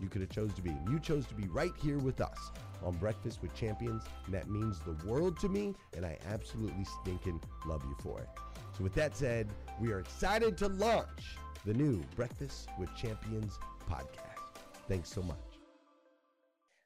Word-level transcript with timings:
you 0.00 0.08
could 0.08 0.20
have 0.20 0.30
chose 0.30 0.52
to 0.54 0.62
be, 0.62 0.70
and 0.70 0.88
you 0.88 0.98
chose 0.98 1.26
to 1.26 1.34
be 1.34 1.48
right 1.48 1.72
here 1.82 1.98
with 1.98 2.20
us 2.20 2.50
on 2.82 2.94
Breakfast 2.96 3.40
with 3.42 3.54
Champions, 3.54 4.04
and 4.26 4.34
that 4.34 4.48
means 4.48 4.80
the 4.80 4.96
world 5.06 5.38
to 5.40 5.48
me, 5.48 5.74
and 5.96 6.04
I 6.04 6.18
absolutely 6.26 6.84
stinking 7.02 7.40
love 7.66 7.82
you 7.84 7.96
for 8.02 8.20
it. 8.20 8.28
So, 8.76 8.82
with 8.82 8.94
that 8.94 9.16
said, 9.16 9.48
we 9.80 9.92
are 9.92 10.00
excited 10.00 10.58
to 10.58 10.68
launch 10.68 11.36
the 11.64 11.74
new 11.74 12.02
Breakfast 12.16 12.68
with 12.78 12.94
Champions 12.96 13.58
podcast. 13.88 14.58
Thanks 14.88 15.08
so 15.08 15.22
much. 15.22 15.38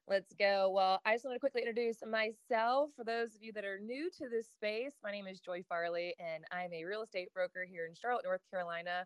Let's 0.06 0.32
go. 0.38 0.70
Well, 0.74 1.00
I 1.04 1.14
just 1.14 1.26
want 1.26 1.34
to 1.34 1.40
quickly 1.40 1.60
introduce 1.60 1.98
myself. 2.10 2.90
For 2.96 3.04
those 3.04 3.34
of 3.34 3.42
you 3.42 3.52
that 3.52 3.66
are 3.66 3.78
new 3.78 4.08
to 4.16 4.28
this 4.30 4.46
space, 4.46 4.94
my 5.04 5.10
name 5.10 5.26
is 5.26 5.38
Joy 5.38 5.62
Farley, 5.68 6.14
and 6.18 6.44
I'm 6.50 6.72
a 6.72 6.84
real 6.84 7.02
estate 7.02 7.28
broker 7.34 7.66
here 7.68 7.84
in 7.84 7.94
Charlotte, 7.94 8.24
North 8.24 8.40
Carolina. 8.50 9.04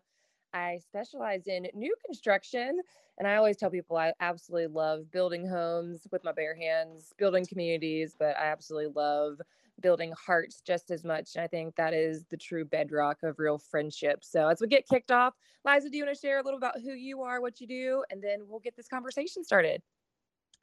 I 0.53 0.79
specialize 0.87 1.47
in 1.47 1.67
new 1.73 1.95
construction. 2.05 2.79
And 3.17 3.27
I 3.27 3.35
always 3.35 3.57
tell 3.57 3.69
people 3.69 3.97
I 3.97 4.13
absolutely 4.19 4.67
love 4.67 5.11
building 5.11 5.47
homes 5.47 6.07
with 6.11 6.23
my 6.23 6.31
bare 6.31 6.55
hands, 6.55 7.13
building 7.17 7.45
communities, 7.45 8.15
but 8.17 8.37
I 8.37 8.45
absolutely 8.45 8.93
love 8.95 9.39
building 9.81 10.13
hearts 10.13 10.61
just 10.61 10.91
as 10.91 11.03
much. 11.03 11.35
And 11.35 11.43
I 11.43 11.47
think 11.47 11.75
that 11.75 11.93
is 11.93 12.25
the 12.29 12.37
true 12.37 12.65
bedrock 12.65 13.23
of 13.23 13.39
real 13.39 13.57
friendship. 13.57 14.23
So 14.23 14.47
as 14.47 14.61
we 14.61 14.67
get 14.67 14.87
kicked 14.87 15.11
off, 15.11 15.33
Liza, 15.65 15.89
do 15.89 15.97
you 15.97 16.05
want 16.05 16.15
to 16.15 16.21
share 16.21 16.39
a 16.39 16.43
little 16.43 16.57
about 16.57 16.79
who 16.81 16.93
you 16.93 17.21
are, 17.21 17.41
what 17.41 17.59
you 17.59 17.67
do, 17.67 18.03
and 18.09 18.21
then 18.21 18.41
we'll 18.47 18.59
get 18.59 18.75
this 18.75 18.87
conversation 18.87 19.43
started? 19.43 19.81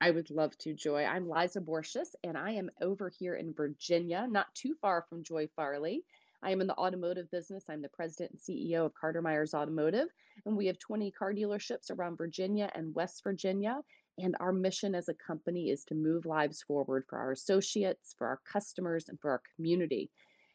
I 0.01 0.11
would 0.11 0.31
love 0.31 0.57
to, 0.59 0.73
Joy. 0.73 1.05
I'm 1.05 1.29
Liza 1.29 1.61
Borches, 1.61 2.15
and 2.25 2.39
I 2.39 2.53
am 2.53 2.71
over 2.81 3.11
here 3.11 3.35
in 3.35 3.53
Virginia, 3.53 4.27
not 4.31 4.55
too 4.55 4.75
far 4.81 5.03
from 5.03 5.23
Joy 5.23 5.47
Farley. 5.55 6.05
I 6.43 6.53
am 6.53 6.63
in 6.63 6.67
the 6.67 6.77
automotive 6.79 7.31
business. 7.31 7.65
I'm 7.69 7.83
the 7.83 7.91
president 7.91 8.31
and 8.31 8.41
CEO 8.41 8.87
of 8.87 8.95
Carter 8.95 9.21
Myers 9.21 9.53
Automotive, 9.53 10.09
and 10.47 10.57
we 10.57 10.67
have 10.69 10.79
20 10.79 11.11
car 11.11 11.35
dealerships 11.35 11.91
around 11.91 12.17
Virginia 12.17 12.71
and 12.75 12.95
West 12.95 13.23
Virginia. 13.23 13.81
And 14.17 14.35
our 14.41 14.53
mission 14.53 14.95
as 14.95 15.11
a 15.11 15.15
company 15.15 15.69
is 15.69 15.85
to 15.85 15.95
move 15.95 16.25
lives 16.25 16.63
forward 16.63 17.05
for 17.09 17.19
our 17.19 17.33
associates, 17.33 18.15
for 18.17 18.27
our 18.27 18.41
customers, 18.51 19.09
and 19.09 19.21
for 19.21 19.33
our 19.33 19.43
community. 19.55 20.11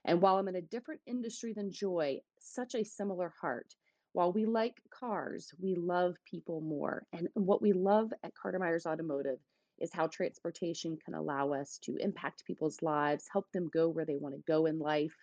And 0.05 0.21
while 0.21 0.37
I'm 0.37 0.47
in 0.47 0.55
a 0.55 0.61
different 0.61 1.01
industry 1.05 1.53
than 1.53 1.71
Joy, 1.71 2.19
such 2.39 2.73
a 2.73 2.83
similar 2.83 3.31
heart. 3.39 3.75
While 4.13 4.33
we 4.33 4.45
like 4.45 4.81
cars, 4.89 5.53
we 5.61 5.75
love 5.75 6.15
people 6.29 6.61
more. 6.61 7.05
And 7.13 7.27
what 7.35 7.61
we 7.61 7.73
love 7.73 8.11
at 8.23 8.33
Carter 8.33 8.59
Myers 8.59 8.87
Automotive 8.87 9.39
is 9.79 9.93
how 9.93 10.07
transportation 10.07 10.97
can 11.03 11.13
allow 11.13 11.53
us 11.53 11.79
to 11.83 11.97
impact 11.97 12.45
people's 12.45 12.81
lives, 12.81 13.25
help 13.31 13.51
them 13.51 13.69
go 13.73 13.89
where 13.89 14.05
they 14.05 14.15
want 14.15 14.33
to 14.33 14.41
go 14.47 14.65
in 14.65 14.79
life, 14.79 15.13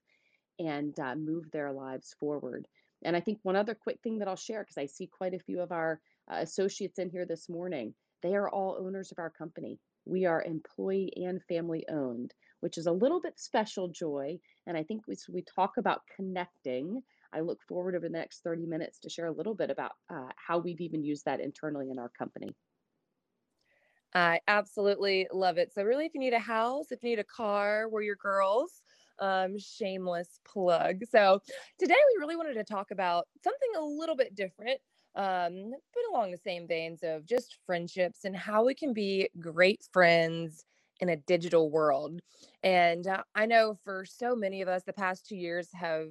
and 0.58 0.98
uh, 1.00 1.14
move 1.14 1.50
their 1.50 1.72
lives 1.72 2.14
forward. 2.18 2.66
And 3.04 3.16
I 3.16 3.20
think 3.20 3.38
one 3.42 3.56
other 3.56 3.74
quick 3.74 3.98
thing 4.02 4.18
that 4.18 4.28
I'll 4.28 4.36
share, 4.36 4.62
because 4.62 4.78
I 4.78 4.86
see 4.86 5.06
quite 5.06 5.34
a 5.34 5.38
few 5.38 5.60
of 5.60 5.72
our 5.72 6.00
uh, 6.30 6.36
associates 6.36 6.98
in 6.98 7.10
here 7.10 7.26
this 7.26 7.48
morning, 7.48 7.94
they 8.22 8.34
are 8.34 8.48
all 8.48 8.78
owners 8.80 9.10
of 9.10 9.18
our 9.18 9.30
company. 9.30 9.78
We 10.04 10.24
are 10.26 10.42
employee 10.42 11.12
and 11.16 11.42
family 11.44 11.84
owned, 11.88 12.34
which 12.60 12.78
is 12.78 12.86
a 12.86 12.92
little 12.92 13.20
bit 13.20 13.38
special, 13.38 13.88
Joy. 13.88 14.38
And 14.66 14.76
I 14.76 14.82
think 14.84 15.02
as 15.10 15.24
we 15.28 15.42
talk 15.42 15.76
about 15.78 16.02
connecting, 16.14 17.02
I 17.32 17.40
look 17.40 17.62
forward 17.62 17.94
over 17.96 18.08
the 18.08 18.12
next 18.12 18.42
30 18.42 18.66
minutes 18.66 18.98
to 19.00 19.10
share 19.10 19.26
a 19.26 19.32
little 19.32 19.54
bit 19.54 19.70
about 19.70 19.92
uh, 20.10 20.28
how 20.36 20.58
we've 20.58 20.80
even 20.80 21.02
used 21.02 21.24
that 21.24 21.40
internally 21.40 21.90
in 21.90 21.98
our 21.98 22.10
company. 22.10 22.54
I 24.14 24.40
absolutely 24.46 25.26
love 25.32 25.56
it. 25.56 25.72
So, 25.72 25.82
really, 25.82 26.04
if 26.04 26.14
you 26.14 26.20
need 26.20 26.34
a 26.34 26.38
house, 26.38 26.92
if 26.92 27.02
you 27.02 27.10
need 27.10 27.18
a 27.18 27.24
car, 27.24 27.88
we're 27.88 28.02
your 28.02 28.16
girls. 28.16 28.82
Um, 29.22 29.56
shameless 29.56 30.40
plug. 30.44 31.02
So, 31.08 31.40
today 31.78 31.94
we 31.94 32.20
really 32.20 32.34
wanted 32.34 32.54
to 32.54 32.64
talk 32.64 32.90
about 32.90 33.28
something 33.44 33.70
a 33.78 33.84
little 33.84 34.16
bit 34.16 34.34
different, 34.34 34.80
um, 35.14 35.70
but 35.94 36.02
along 36.10 36.32
the 36.32 36.38
same 36.38 36.66
veins 36.66 37.04
of 37.04 37.24
just 37.24 37.58
friendships 37.64 38.24
and 38.24 38.36
how 38.36 38.64
we 38.64 38.74
can 38.74 38.92
be 38.92 39.28
great 39.38 39.86
friends 39.92 40.64
in 41.00 41.08
a 41.08 41.16
digital 41.16 41.70
world. 41.70 42.20
And 42.64 43.06
uh, 43.06 43.22
I 43.36 43.46
know 43.46 43.78
for 43.84 44.04
so 44.04 44.34
many 44.34 44.60
of 44.60 44.66
us, 44.68 44.82
the 44.84 44.92
past 44.92 45.28
two 45.28 45.36
years 45.36 45.68
have, 45.72 46.08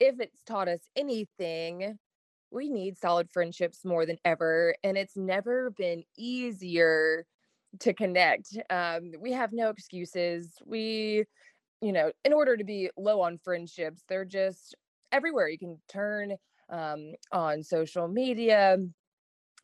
if 0.00 0.18
it's 0.18 0.42
taught 0.42 0.66
us 0.66 0.80
anything, 0.96 1.96
we 2.50 2.70
need 2.70 2.98
solid 2.98 3.30
friendships 3.30 3.84
more 3.84 4.04
than 4.04 4.18
ever. 4.24 4.74
And 4.82 4.98
it's 4.98 5.16
never 5.16 5.70
been 5.70 6.02
easier 6.16 7.24
to 7.80 7.92
connect. 7.92 8.56
Um, 8.70 9.12
we 9.20 9.32
have 9.32 9.52
no 9.52 9.70
excuses. 9.70 10.54
We, 10.64 11.24
you 11.80 11.92
know, 11.92 12.10
in 12.24 12.32
order 12.32 12.56
to 12.56 12.64
be 12.64 12.90
low 12.96 13.20
on 13.20 13.38
friendships, 13.38 14.02
they're 14.08 14.24
just 14.24 14.74
everywhere. 15.12 15.48
You 15.48 15.58
can 15.58 15.78
turn 15.88 16.36
um, 16.70 17.12
on 17.32 17.62
social 17.62 18.08
media. 18.08 18.78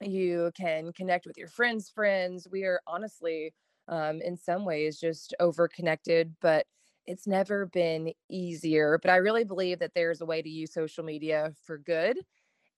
You 0.01 0.51
can 0.57 0.93
connect 0.93 1.27
with 1.27 1.39
your 1.39 1.49
friends' 1.49 1.91
friends. 1.91 2.49
We 2.51 2.65
are 2.65 2.81
honestly, 2.87 3.55
um, 3.89 4.21
in 4.23 4.37
some 4.37 4.65
ways, 4.65 4.99
just 5.01 5.35
over 5.41 5.69
connected, 5.69 6.35
but 6.41 6.67
it's 7.07 7.27
never 7.27 7.67
been 7.67 8.13
easier. 8.29 8.99
But 9.01 9.11
I 9.11 9.17
really 9.17 9.45
believe 9.45 9.79
that 9.81 9.93
there's 9.95 10.21
a 10.21 10.27
way 10.27 10.43
to 10.43 10.49
use 10.49 10.73
social 10.73 11.05
media 11.05 11.53
for 11.65 11.79
good 11.79 12.19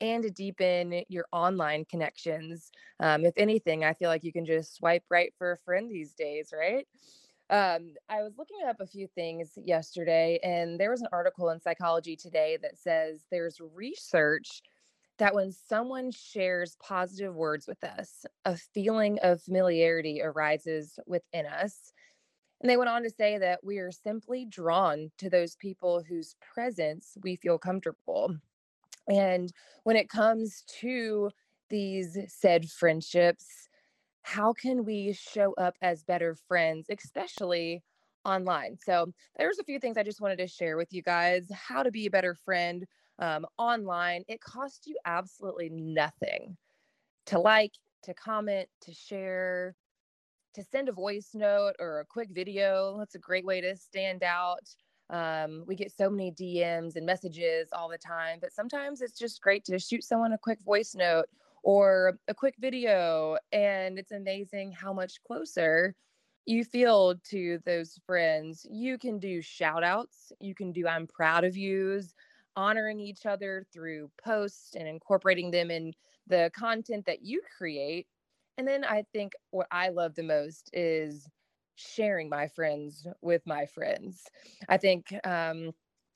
and 0.00 0.22
to 0.24 0.30
deepen 0.30 1.02
your 1.08 1.26
online 1.32 1.84
connections. 1.86 2.70
Um, 3.00 3.24
if 3.24 3.34
anything, 3.36 3.84
I 3.84 3.94
feel 3.94 4.10
like 4.10 4.24
you 4.24 4.32
can 4.32 4.46
just 4.46 4.76
swipe 4.76 5.04
right 5.10 5.32
for 5.38 5.52
a 5.52 5.58
friend 5.58 5.90
these 5.90 6.14
days, 6.14 6.50
right? 6.58 6.86
Um, 7.48 7.94
I 8.08 8.22
was 8.22 8.32
looking 8.38 8.66
up 8.66 8.80
a 8.80 8.86
few 8.86 9.06
things 9.06 9.52
yesterday, 9.56 10.40
and 10.42 10.80
there 10.80 10.90
was 10.90 11.00
an 11.00 11.08
article 11.12 11.50
in 11.50 11.60
Psychology 11.60 12.16
Today 12.16 12.58
that 12.60 12.76
says 12.76 13.24
there's 13.30 13.60
research 13.74 14.62
that 15.18 15.34
when 15.34 15.52
someone 15.52 16.10
shares 16.10 16.76
positive 16.82 17.34
words 17.34 17.66
with 17.66 17.82
us, 17.84 18.26
a 18.44 18.56
feeling 18.56 19.18
of 19.22 19.40
familiarity 19.40 20.20
arises 20.22 20.98
within 21.06 21.46
us. 21.46 21.92
And 22.60 22.68
they 22.68 22.76
went 22.76 22.90
on 22.90 23.02
to 23.04 23.10
say 23.10 23.38
that 23.38 23.62
we 23.62 23.78
are 23.78 23.92
simply 23.92 24.44
drawn 24.44 25.10
to 25.18 25.30
those 25.30 25.56
people 25.56 26.02
whose 26.02 26.36
presence 26.54 27.16
we 27.22 27.36
feel 27.36 27.58
comfortable. 27.58 28.34
And 29.08 29.52
when 29.84 29.96
it 29.96 30.08
comes 30.08 30.64
to 30.80 31.30
these 31.70 32.18
said 32.28 32.68
friendships, 32.68 33.68
how 34.26 34.52
can 34.52 34.84
we 34.84 35.12
show 35.12 35.54
up 35.54 35.76
as 35.82 36.02
better 36.02 36.34
friends, 36.48 36.86
especially 36.90 37.84
online? 38.24 38.76
So, 38.84 39.12
there's 39.38 39.60
a 39.60 39.64
few 39.64 39.78
things 39.78 39.96
I 39.96 40.02
just 40.02 40.20
wanted 40.20 40.38
to 40.38 40.48
share 40.48 40.76
with 40.76 40.92
you 40.92 41.00
guys 41.00 41.46
how 41.52 41.84
to 41.84 41.92
be 41.92 42.06
a 42.06 42.10
better 42.10 42.34
friend 42.34 42.84
um, 43.20 43.46
online. 43.56 44.24
It 44.26 44.40
costs 44.40 44.88
you 44.88 44.96
absolutely 45.04 45.68
nothing 45.70 46.56
to 47.26 47.38
like, 47.38 47.70
to 48.02 48.14
comment, 48.14 48.68
to 48.80 48.92
share, 48.92 49.76
to 50.54 50.64
send 50.64 50.88
a 50.88 50.92
voice 50.92 51.30
note 51.32 51.74
or 51.78 52.00
a 52.00 52.04
quick 52.04 52.30
video. 52.32 52.96
That's 52.98 53.14
a 53.14 53.20
great 53.20 53.46
way 53.46 53.60
to 53.60 53.76
stand 53.76 54.24
out. 54.24 54.68
Um, 55.08 55.62
we 55.68 55.76
get 55.76 55.92
so 55.92 56.10
many 56.10 56.32
DMs 56.32 56.96
and 56.96 57.06
messages 57.06 57.68
all 57.72 57.88
the 57.88 57.96
time, 57.96 58.38
but 58.40 58.52
sometimes 58.52 59.02
it's 59.02 59.16
just 59.16 59.40
great 59.40 59.64
to 59.66 59.78
shoot 59.78 60.02
someone 60.02 60.32
a 60.32 60.38
quick 60.38 60.58
voice 60.64 60.96
note 60.96 61.26
or 61.66 62.16
a 62.28 62.34
quick 62.34 62.54
video. 62.60 63.36
And 63.50 63.98
it's 63.98 64.12
amazing 64.12 64.70
how 64.70 64.92
much 64.92 65.20
closer 65.26 65.96
you 66.46 66.62
feel 66.64 67.16
to 67.30 67.58
those 67.66 67.98
friends. 68.06 68.64
You 68.70 68.98
can 68.98 69.18
do 69.18 69.42
shout 69.42 69.82
outs, 69.82 70.30
you 70.40 70.54
can 70.54 70.70
do 70.70 70.86
I'm 70.86 71.08
proud 71.08 71.42
of 71.42 71.56
yous, 71.56 72.14
honoring 72.54 73.00
each 73.00 73.26
other 73.26 73.66
through 73.74 74.12
posts 74.24 74.76
and 74.76 74.86
incorporating 74.86 75.50
them 75.50 75.72
in 75.72 75.92
the 76.28 76.52
content 76.56 77.04
that 77.06 77.22
you 77.22 77.42
create. 77.58 78.06
And 78.58 78.66
then 78.66 78.84
I 78.84 79.02
think 79.12 79.32
what 79.50 79.66
I 79.72 79.88
love 79.88 80.14
the 80.14 80.22
most 80.22 80.70
is 80.72 81.28
sharing 81.74 82.28
my 82.28 82.46
friends 82.46 83.08
with 83.22 83.42
my 83.44 83.66
friends. 83.66 84.22
I 84.68 84.76
think 84.76 85.12
um, 85.24 85.72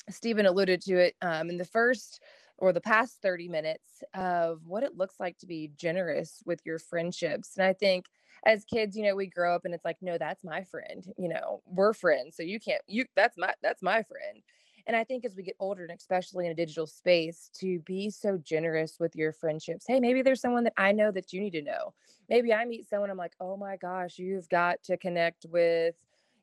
Stephen 0.09 0.47
alluded 0.47 0.81
to 0.83 0.97
it 0.97 1.17
um, 1.23 1.51
in 1.51 1.59
the 1.59 1.65
first 1.65 2.21
or 2.61 2.73
the 2.73 2.81
past 2.81 3.21
30 3.23 3.49
minutes 3.49 4.03
of 4.15 4.61
what 4.67 4.83
it 4.83 4.97
looks 4.97 5.17
like 5.19 5.39
to 5.39 5.47
be 5.47 5.73
generous 5.77 6.43
with 6.45 6.61
your 6.65 6.79
friendships. 6.79 7.57
And 7.57 7.67
I 7.67 7.73
think 7.73 8.07
as 8.47 8.65
kids, 8.65 8.97
you 8.97 9.03
know, 9.03 9.17
we 9.17 9.27
grow 9.27 9.55
up 9.55 9.65
and 9.65 9.75
it's 9.75 9.85
like, 9.85 9.99
no, 10.01 10.19
that's 10.19 10.45
my 10.45 10.65
friend. 10.65 11.05
You 11.19 11.29
know, 11.29 11.63
we're 11.67 11.93
friends. 11.93 12.37
So 12.37 12.43
you 12.43 12.61
can't, 12.61 12.83
you, 12.87 13.07
that's 13.17 13.37
my, 13.37 13.53
that's 13.63 13.83
my 13.83 14.03
friend. 14.03 14.43
And 14.87 14.97
I 14.97 15.05
think 15.05 15.25
as 15.25 15.37
we 15.37 15.43
get 15.43 15.57
older, 15.61 15.85
and 15.85 15.93
especially 15.93 16.47
in 16.47 16.53
a 16.53 16.55
digital 16.55 16.87
space, 16.87 17.51
to 17.61 17.81
be 17.81 18.11
so 18.11 18.39
generous 18.39 18.97
with 18.99 19.15
your 19.15 19.33
friendships. 19.33 19.85
Hey, 19.87 20.01
maybe 20.01 20.23
there's 20.23 20.41
someone 20.41 20.65
that 20.65 20.73
I 20.77 20.93
know 20.93 21.11
that 21.13 21.33
you 21.33 21.41
need 21.41 21.53
to 21.53 21.63
know. 21.63 21.95
Maybe 22.29 22.53
I 22.53 22.65
meet 22.65 22.89
someone, 22.89 23.11
I'm 23.11 23.17
like, 23.17 23.35
oh 23.41 23.57
my 23.57 23.77
gosh, 23.77 24.19
you've 24.19 24.49
got 24.49 24.83
to 24.85 24.97
connect 24.97 25.47
with, 25.49 25.95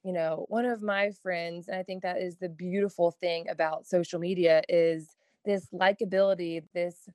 you 0.03 0.13
know, 0.13 0.45
one 0.49 0.65
of 0.65 0.81
my 0.81 1.11
friends. 1.11 1.67
And 1.67 1.77
I 1.77 1.83
think 1.83 2.03
that 2.03 2.21
is 2.21 2.37
the 2.37 2.49
beautiful 2.49 3.11
thing 3.11 3.49
about 3.49 3.87
social 3.87 4.19
media 4.19 4.61
is 4.69 5.16
this 5.47 5.69
likability, 5.73 6.63
this 6.75 7.09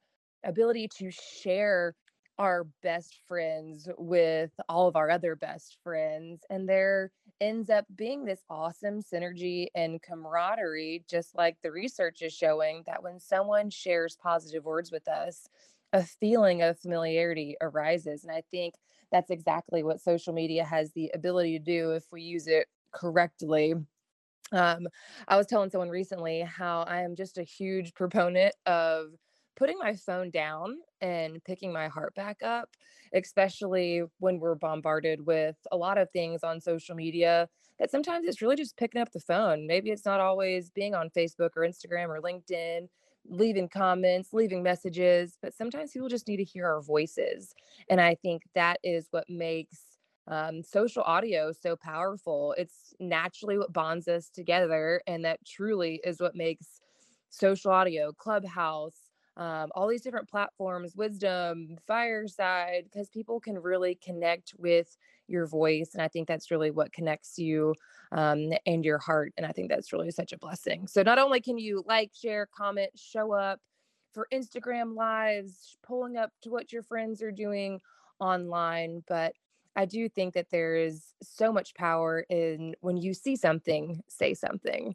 ability 0.44 0.88
to 0.98 1.12
share 1.12 1.94
our 2.38 2.66
best 2.82 3.20
friends 3.28 3.88
with 3.98 4.50
all 4.68 4.88
of 4.88 4.96
our 4.96 5.10
other 5.10 5.36
best 5.36 5.78
friends. 5.84 6.42
And 6.50 6.68
there 6.68 7.12
ends 7.40 7.70
up 7.70 7.86
being 7.94 8.24
this 8.24 8.42
awesome 8.50 9.02
synergy 9.02 9.68
and 9.76 10.02
camaraderie, 10.02 11.04
just 11.08 11.36
like 11.36 11.58
the 11.62 11.70
research 11.70 12.22
is 12.22 12.32
showing 12.32 12.84
that 12.86 13.04
when 13.04 13.20
someone 13.20 13.70
shares 13.70 14.18
positive 14.20 14.64
words 14.64 14.90
with 14.90 15.06
us, 15.08 15.48
a 15.92 16.02
feeling 16.02 16.62
of 16.62 16.80
familiarity 16.80 17.56
arises. 17.60 18.24
And 18.24 18.32
I 18.34 18.42
think 18.50 18.74
that's 19.12 19.30
exactly 19.30 19.84
what 19.84 20.00
social 20.00 20.32
media 20.32 20.64
has 20.64 20.92
the 20.92 21.10
ability 21.14 21.58
to 21.58 21.64
do 21.64 21.92
if 21.92 22.04
we 22.10 22.22
use 22.22 22.48
it 22.48 22.66
correctly. 22.92 23.74
Um, 24.52 24.86
I 25.28 25.36
was 25.36 25.46
telling 25.46 25.70
someone 25.70 25.88
recently 25.88 26.40
how 26.42 26.82
I 26.82 27.02
am 27.02 27.16
just 27.16 27.38
a 27.38 27.42
huge 27.42 27.94
proponent 27.94 28.54
of 28.66 29.12
putting 29.56 29.78
my 29.78 29.94
phone 29.94 30.30
down 30.30 30.78
and 31.00 31.42
picking 31.44 31.72
my 31.72 31.88
heart 31.88 32.14
back 32.14 32.42
up, 32.42 32.70
especially 33.14 34.02
when 34.18 34.38
we're 34.40 34.54
bombarded 34.54 35.26
with 35.26 35.56
a 35.70 35.76
lot 35.76 35.98
of 35.98 36.10
things 36.10 36.42
on 36.42 36.60
social 36.60 36.94
media 36.94 37.48
that 37.78 37.90
sometimes 37.90 38.26
it's 38.26 38.40
really 38.40 38.56
just 38.56 38.76
picking 38.76 39.00
up 39.00 39.12
the 39.12 39.20
phone. 39.20 39.66
Maybe 39.66 39.90
it's 39.90 40.04
not 40.04 40.20
always 40.20 40.70
being 40.70 40.94
on 40.94 41.10
Facebook 41.10 41.50
or 41.56 41.62
Instagram 41.62 42.08
or 42.08 42.20
LinkedIn, 42.20 42.88
leaving 43.28 43.68
comments, 43.68 44.32
leaving 44.32 44.62
messages, 44.62 45.36
but 45.42 45.54
sometimes 45.54 45.92
people 45.92 46.08
just 46.08 46.28
need 46.28 46.38
to 46.38 46.44
hear 46.44 46.66
our 46.66 46.80
voices. 46.80 47.54
And 47.88 48.00
I 48.00 48.14
think 48.14 48.42
that 48.54 48.78
is 48.82 49.08
what 49.10 49.28
makes 49.28 49.91
um, 50.28 50.62
social 50.62 51.02
audio 51.02 51.52
so 51.52 51.76
powerful. 51.76 52.54
It's 52.56 52.94
naturally 53.00 53.58
what 53.58 53.72
bonds 53.72 54.08
us 54.08 54.28
together. 54.28 55.02
And 55.06 55.24
that 55.24 55.44
truly 55.44 56.00
is 56.04 56.20
what 56.20 56.34
makes 56.34 56.80
social 57.30 57.72
audio, 57.72 58.12
Clubhouse, 58.12 59.10
um, 59.36 59.70
all 59.74 59.88
these 59.88 60.02
different 60.02 60.28
platforms, 60.28 60.94
wisdom, 60.94 61.76
fireside, 61.86 62.84
because 62.84 63.08
people 63.08 63.40
can 63.40 63.58
really 63.58 63.98
connect 64.04 64.54
with 64.58 64.96
your 65.26 65.46
voice. 65.46 65.90
And 65.94 66.02
I 66.02 66.08
think 66.08 66.28
that's 66.28 66.50
really 66.50 66.70
what 66.70 66.92
connects 66.92 67.38
you 67.38 67.74
um, 68.12 68.52
and 68.66 68.84
your 68.84 68.98
heart. 68.98 69.32
And 69.36 69.46
I 69.46 69.52
think 69.52 69.70
that's 69.70 69.92
really 69.92 70.10
such 70.10 70.32
a 70.32 70.38
blessing. 70.38 70.86
So 70.86 71.02
not 71.02 71.18
only 71.18 71.40
can 71.40 71.56
you 71.58 71.82
like, 71.86 72.10
share, 72.14 72.46
comment, 72.54 72.90
show 72.94 73.32
up 73.32 73.58
for 74.12 74.28
Instagram 74.32 74.94
lives, 74.94 75.78
pulling 75.82 76.18
up 76.18 76.30
to 76.42 76.50
what 76.50 76.70
your 76.70 76.82
friends 76.82 77.22
are 77.22 77.32
doing 77.32 77.80
online, 78.20 79.02
but 79.08 79.32
I 79.74 79.84
do 79.86 80.08
think 80.08 80.34
that 80.34 80.50
there 80.50 80.76
is 80.76 81.14
so 81.22 81.52
much 81.52 81.74
power 81.74 82.24
in 82.28 82.74
when 82.80 82.96
you 82.96 83.14
see 83.14 83.36
something, 83.36 84.02
say 84.08 84.34
something. 84.34 84.94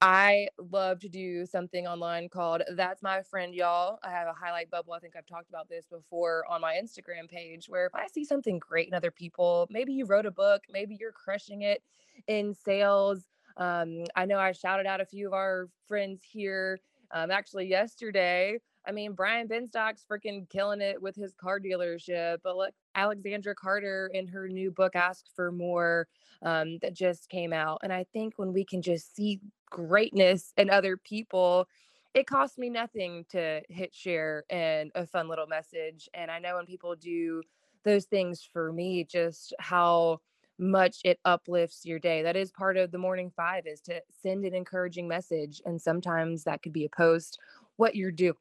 I 0.00 0.48
love 0.58 0.98
to 1.00 1.08
do 1.08 1.46
something 1.46 1.86
online 1.86 2.28
called 2.28 2.62
That's 2.74 3.04
My 3.04 3.22
Friend, 3.22 3.54
y'all. 3.54 4.00
I 4.02 4.10
have 4.10 4.26
a 4.26 4.32
highlight 4.32 4.68
bubble. 4.68 4.94
I 4.94 4.98
think 4.98 5.14
I've 5.16 5.26
talked 5.26 5.48
about 5.48 5.68
this 5.68 5.86
before 5.86 6.44
on 6.50 6.60
my 6.60 6.74
Instagram 6.74 7.28
page, 7.28 7.66
where 7.68 7.86
if 7.86 7.94
I 7.94 8.08
see 8.08 8.24
something 8.24 8.58
great 8.58 8.88
in 8.88 8.94
other 8.94 9.12
people, 9.12 9.68
maybe 9.70 9.92
you 9.92 10.04
wrote 10.04 10.26
a 10.26 10.32
book, 10.32 10.62
maybe 10.68 10.96
you're 10.98 11.12
crushing 11.12 11.62
it 11.62 11.84
in 12.26 12.52
sales. 12.52 13.28
Um, 13.56 14.04
I 14.16 14.26
know 14.26 14.38
I 14.38 14.50
shouted 14.50 14.86
out 14.86 15.00
a 15.00 15.06
few 15.06 15.28
of 15.28 15.34
our 15.34 15.68
friends 15.86 16.22
here. 16.28 16.80
Um, 17.12 17.30
actually, 17.30 17.68
yesterday, 17.68 18.58
I 18.86 18.92
mean, 18.92 19.12
Brian 19.12 19.48
Benstock's 19.48 20.04
freaking 20.10 20.48
killing 20.48 20.80
it 20.80 21.00
with 21.00 21.14
his 21.14 21.34
car 21.34 21.60
dealership. 21.60 22.38
But 22.42 22.56
look, 22.56 22.74
Alexandra 22.94 23.54
Carter 23.54 24.10
in 24.12 24.26
her 24.28 24.48
new 24.48 24.70
book, 24.70 24.96
Ask 24.96 25.26
for 25.34 25.52
More, 25.52 26.08
um, 26.42 26.78
that 26.82 26.94
just 26.94 27.28
came 27.28 27.52
out. 27.52 27.80
And 27.82 27.92
I 27.92 28.04
think 28.12 28.34
when 28.36 28.52
we 28.52 28.64
can 28.64 28.82
just 28.82 29.14
see 29.14 29.40
greatness 29.70 30.52
in 30.56 30.70
other 30.70 30.96
people, 30.96 31.68
it 32.14 32.26
costs 32.26 32.58
me 32.58 32.68
nothing 32.68 33.24
to 33.30 33.62
hit 33.68 33.94
share 33.94 34.44
and 34.50 34.90
a 34.94 35.06
fun 35.06 35.28
little 35.28 35.46
message. 35.46 36.08
And 36.14 36.30
I 36.30 36.38
know 36.38 36.56
when 36.56 36.66
people 36.66 36.94
do 36.96 37.42
those 37.84 38.04
things 38.04 38.46
for 38.52 38.72
me, 38.72 39.04
just 39.04 39.54
how 39.58 40.20
much 40.58 40.98
it 41.04 41.18
uplifts 41.24 41.86
your 41.86 41.98
day. 41.98 42.22
That 42.22 42.36
is 42.36 42.52
part 42.52 42.76
of 42.76 42.90
the 42.90 42.98
morning 42.98 43.32
five 43.34 43.66
is 43.66 43.80
to 43.82 44.02
send 44.22 44.44
an 44.44 44.54
encouraging 44.54 45.08
message. 45.08 45.62
And 45.64 45.80
sometimes 45.80 46.44
that 46.44 46.62
could 46.62 46.72
be 46.72 46.84
a 46.84 46.90
post, 46.90 47.38
what 47.76 47.96
you're 47.96 48.12
doing 48.12 48.34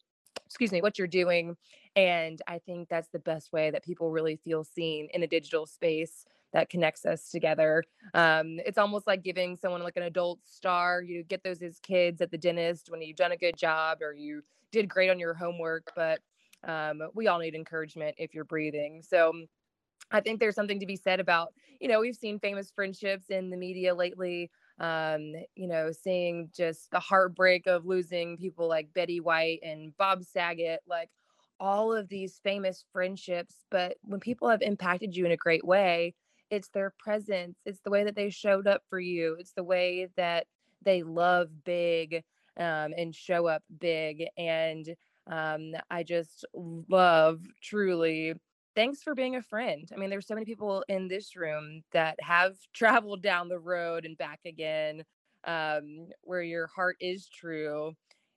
excuse 0.51 0.74
me, 0.74 0.81
what 0.81 1.00
you're 1.00 1.08
doing. 1.08 1.55
And 1.96 2.41
I 2.46 2.60
think 2.60 2.89
that's 2.89 3.08
the 3.08 3.20
best 3.20 3.53
way 3.53 3.72
that 3.72 3.86
people 3.86 4.12
really 4.12 4.36
feel 4.36 4.65
seen 4.65 5.08
in 5.13 5.24
a 5.24 5.27
digital 5.27 5.65
space 5.65 6.25
that 6.51 6.70
connects 6.70 7.05
us 7.05 7.29
together. 7.29 7.86
Um, 8.13 8.60
it's 8.65 8.77
almost 8.77 9.08
like 9.08 9.24
giving 9.24 9.55
someone 9.55 9.81
like 9.81 9.96
an 9.96 10.03
adult 10.03 10.39
star. 10.43 11.01
You 11.01 11.24
get 11.24 11.41
those 11.41 11.62
as 11.62 11.79
kids 11.79 12.20
at 12.20 12.31
the 12.31 12.38
dentist 12.38 12.91
when 12.91 13.01
you've 13.01 13.15
done 13.15 13.31
a 13.31 13.38
good 13.38 13.55
job 13.55 14.00
or 14.01 14.13
you 14.13 14.41
did 14.74 14.89
great 14.89 15.10
on 15.10 15.20
your 15.20 15.34
homework, 15.34 15.93
but 15.96 16.20
um, 16.67 17.01
we 17.15 17.27
all 17.27 17.39
need 17.39 17.55
encouragement 17.55 18.15
if 18.17 18.34
you're 18.34 18.43
breathing. 18.43 19.01
So 19.01 19.31
I 20.12 20.20
think 20.20 20.41
there's 20.41 20.55
something 20.55 20.81
to 20.81 20.86
be 20.86 20.98
said 20.98 21.22
about, 21.22 21.53
you 21.79 21.88
know, 21.88 22.01
we've 22.01 22.17
seen 22.17 22.39
famous 22.39 22.72
friendships 22.75 23.29
in 23.29 23.50
the 23.50 23.58
media 23.58 23.96
lately 23.96 24.51
um, 24.81 25.33
you 25.55 25.67
know, 25.67 25.91
seeing 25.93 26.50
just 26.55 26.91
the 26.91 27.00
heartbreak 27.00 27.67
of 27.67 27.85
losing 27.85 28.38
people 28.38 28.67
like 28.67 28.93
Betty 28.93 29.21
White 29.21 29.59
and 29.63 29.95
Bob 29.97 30.23
Saget, 30.25 30.81
like 30.88 31.09
all 31.59 31.93
of 31.93 32.09
these 32.09 32.39
famous 32.43 32.83
friendships. 32.91 33.57
But 33.69 33.97
when 34.03 34.19
people 34.19 34.50
have 34.50 34.63
impacted 34.63 35.15
you 35.15 35.25
in 35.25 35.31
a 35.31 35.38
great 35.38 35.65
way, 35.65 36.15
it's 36.50 36.69
their 36.69 36.93
presence, 37.00 37.57
it's 37.65 37.81
the 37.81 37.91
way 37.91 38.03
that 38.03 38.15
they 38.15 38.29
showed 38.31 38.67
up 38.67 38.83
for 38.89 39.00
you, 39.00 39.38
it's 39.39 39.53
the 39.53 39.63
way 39.63 40.09
that 40.17 40.47
they 40.83 41.03
love 41.03 41.50
big 41.63 42.23
um, 42.57 42.93
and 42.97 43.15
show 43.15 43.47
up 43.47 43.63
big. 43.79 44.25
And 44.38 44.95
um, 45.27 45.73
I 45.91 46.03
just 46.03 46.43
love 46.53 47.41
truly 47.61 48.33
thanks 48.75 49.01
for 49.04 49.16
being 49.16 49.36
a 49.36 49.42
friend. 49.42 49.90
I 49.94 49.98
mean, 49.98 50.10
there's 50.10 50.28
so 50.28 50.34
many 50.34 50.46
people 50.46 50.84
in 50.88 51.08
this 51.08 51.36
room 51.36 51.84
that 51.92 52.18
have 52.22 52.56
traveled 52.74 53.22
down 53.22 53.50
the 53.50 53.60
road 53.60 54.06
and 54.06 54.18
back 54.18 54.40
again, 54.46 55.04
um, 55.46 56.08
where 56.22 56.42
your 56.42 56.68
heart 56.68 56.98
is 57.00 57.28
true. 57.28 57.94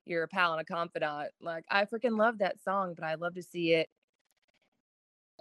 You're 0.07 0.25
a 0.25 0.29
pal 0.29 0.53
and 0.53 0.61
a 0.61 0.65
confidant. 0.65 1.31
Like, 1.41 1.65
I 1.71 1.85
freaking 1.85 2.19
love 2.19 2.39
that 2.39 2.61
song, 2.63 2.95
but 2.95 3.05
I 3.05 3.15
love 3.15 3.35
to 3.35 3.43
see 3.43 3.73
it 3.73 3.89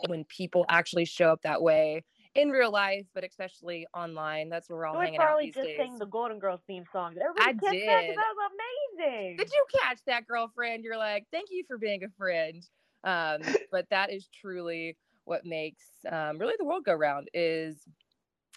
when 0.08 0.24
people 0.26 0.66
actually 0.70 1.06
show 1.06 1.32
up 1.32 1.42
that 1.44 1.62
way 1.62 2.04
in 2.36 2.50
real 2.50 2.72
life, 2.72 3.06
but 3.14 3.24
especially 3.24 3.86
online. 3.94 4.50
That's 4.50 4.70
where 4.70 4.80
we're 4.80 4.86
all 4.86 4.96
Joy 4.96 5.02
hanging 5.02 5.20
out 5.20 5.40
these 5.40 5.54
just 5.54 5.76
sang 5.76 5.98
the 6.00 6.06
Golden 6.06 6.40
Girls 6.40 6.62
theme 6.66 6.86
song. 6.92 7.16
Everybody 7.22 7.42
I 7.42 7.52
did. 7.52 7.88
That, 7.88 8.16
that 8.16 8.34
was 8.36 8.52
amazing. 9.00 9.38
Did 9.38 9.50
you 9.52 9.66
catch 9.82 10.00
that, 10.08 10.28
girlfriend? 10.28 10.84
You're 10.84 10.98
like, 10.98 11.26
thank 11.32 11.50
you 11.52 11.64
for 11.68 11.78
being 11.78 12.04
a 12.04 12.10
friend. 12.18 12.64
Um, 13.03 13.41
but 13.72 13.89
that 13.89 14.12
is 14.12 14.27
truly 14.27 14.98
what 15.25 15.45
makes 15.45 15.83
um, 16.12 16.38
really 16.38 16.55
the 16.57 16.65
world 16.65 16.86
go 16.86 16.93
round 16.93 17.29
is 17.33 17.86